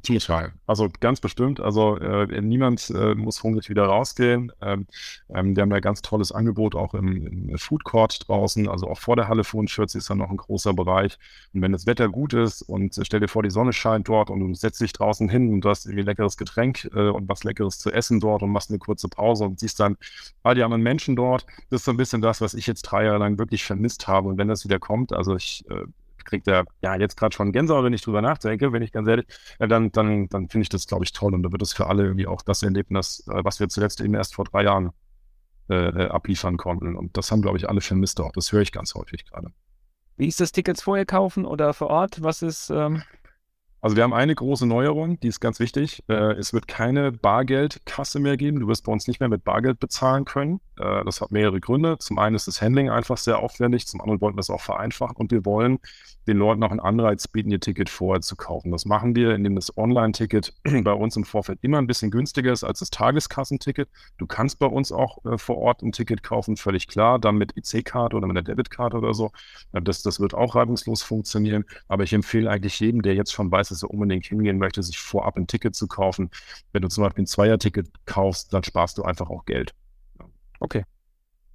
[0.00, 0.52] Total.
[0.66, 1.60] Also ganz bestimmt.
[1.60, 4.50] Also äh, niemand äh, muss hungrig wieder rausgehen.
[4.60, 4.86] Ähm,
[5.28, 8.68] ähm, wir haben ja ganz tolles Angebot auch im, im Food Court draußen.
[8.68, 11.18] Also auch vor der Halle Fundschürze ist dann noch ein großer Bereich.
[11.52, 14.30] Und wenn das Wetter gut ist und äh, stell dir vor, die Sonne scheint dort
[14.30, 17.44] und du setzt dich draußen hin und du hast irgendwie leckeres Getränk äh, und was
[17.44, 19.96] Leckeres zu essen dort und machst eine kurze Pause und siehst dann
[20.42, 21.46] all die anderen Menschen dort.
[21.70, 24.28] Das ist so ein bisschen das, was ich jetzt drei Jahre lang wirklich vermisst habe.
[24.28, 25.84] Und wenn das wieder kommt, also ich äh,
[26.24, 29.26] kriegt er ja jetzt gerade schon Gänsehaut, wenn ich drüber nachdenke, wenn ich ganz ehrlich,
[29.58, 31.86] ja, dann, dann, dann finde ich das, glaube ich, toll und da wird es für
[31.86, 34.92] alle irgendwie auch das Erlebnis, äh, was wir zuletzt eben erst vor drei Jahren
[35.70, 36.96] äh, äh, abliefern konnten.
[36.96, 38.32] Und das haben, glaube ich, alle vermisst auch.
[38.32, 39.48] Das höre ich ganz häufig gerade.
[40.16, 42.22] Wie ist das Tickets vorher kaufen oder vor Ort?
[42.22, 42.70] Was ist.
[42.70, 43.02] Ähm
[43.80, 46.04] also wir haben eine große Neuerung, die ist ganz wichtig.
[46.08, 48.60] Äh, es wird keine Bargeldkasse mehr geben.
[48.60, 50.60] Du wirst bei uns nicht mehr mit Bargeld bezahlen können.
[50.82, 51.98] Äh, das hat mehrere Gründe.
[51.98, 55.16] Zum einen ist das Handling einfach sehr aufwendig, zum anderen wollten wir es auch vereinfachen
[55.16, 55.78] und wir wollen
[56.26, 58.70] den Leuten auch einen Anreiz bieten, ihr Ticket vorher zu kaufen.
[58.70, 60.54] Das machen wir, indem das Online-Ticket
[60.84, 63.88] bei uns im Vorfeld immer ein bisschen günstiger ist als das Tageskassenticket.
[64.18, 67.56] Du kannst bei uns auch äh, vor Ort ein Ticket kaufen, völlig klar, dann mit
[67.56, 69.32] EC-Karte oder mit der Debitkarte oder so.
[69.72, 71.64] Das, das wird auch reibungslos funktionieren.
[71.88, 74.98] Aber ich empfehle eigentlich jedem, der jetzt schon weiß, dass er unbedingt hingehen möchte, sich
[74.98, 76.30] vorab ein Ticket zu kaufen.
[76.72, 79.74] Wenn du zum Beispiel ein Zweier-Ticket kaufst, dann sparst du einfach auch Geld.
[80.62, 80.84] Okay.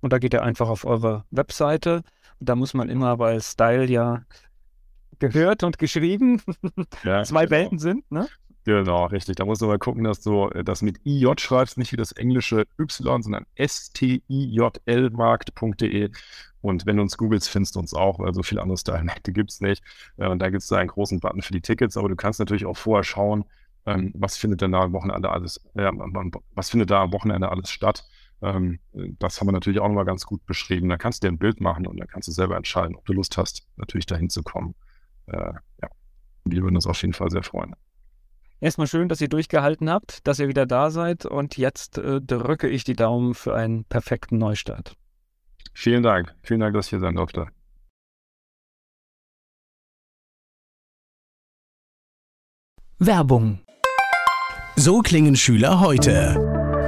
[0.01, 2.03] Und da geht er einfach auf eure Webseite.
[2.39, 4.23] da muss man immer, weil Style ja
[5.19, 6.41] gehört und geschrieben
[7.03, 7.51] ja, zwei genau.
[7.51, 8.27] Welten sind, ne?
[8.65, 9.37] Genau, richtig.
[9.37, 12.11] Da musst du mal gucken, dass du äh, das mit IJ schreibst, nicht wie das
[12.11, 16.11] englische Y, sondern stijl-markt.de.
[16.59, 19.51] Und wenn du uns googelst, findest du uns auch, weil so viele andere Style-Märkte gibt
[19.51, 19.81] es nicht.
[20.17, 22.41] Äh, und da gibt es da einen großen Button für die Tickets, aber du kannst
[22.41, 23.45] natürlich auch vorher schauen,
[23.85, 25.89] ähm, was findet denn da am Wochenende alles, äh,
[26.53, 28.03] was findet da am Wochenende alles statt.
[28.41, 28.79] Ähm,
[29.19, 30.89] das haben wir natürlich auch nochmal ganz gut beschrieben.
[30.89, 33.13] Da kannst du dir ein Bild machen und dann kannst du selber entscheiden, ob du
[33.13, 34.75] Lust hast, natürlich dahin zu kommen.
[35.27, 35.89] Äh, ja,
[36.45, 37.75] wir würden uns auf jeden Fall sehr freuen.
[38.59, 42.67] Erstmal schön, dass ihr durchgehalten habt, dass ihr wieder da seid und jetzt äh, drücke
[42.67, 44.95] ich die Daumen für einen perfekten Neustart.
[45.73, 46.33] Vielen Dank.
[46.41, 47.47] Vielen Dank, dass ich hier sein durfte.
[52.99, 53.59] Werbung.
[54.75, 56.56] So klingen Schüler heute.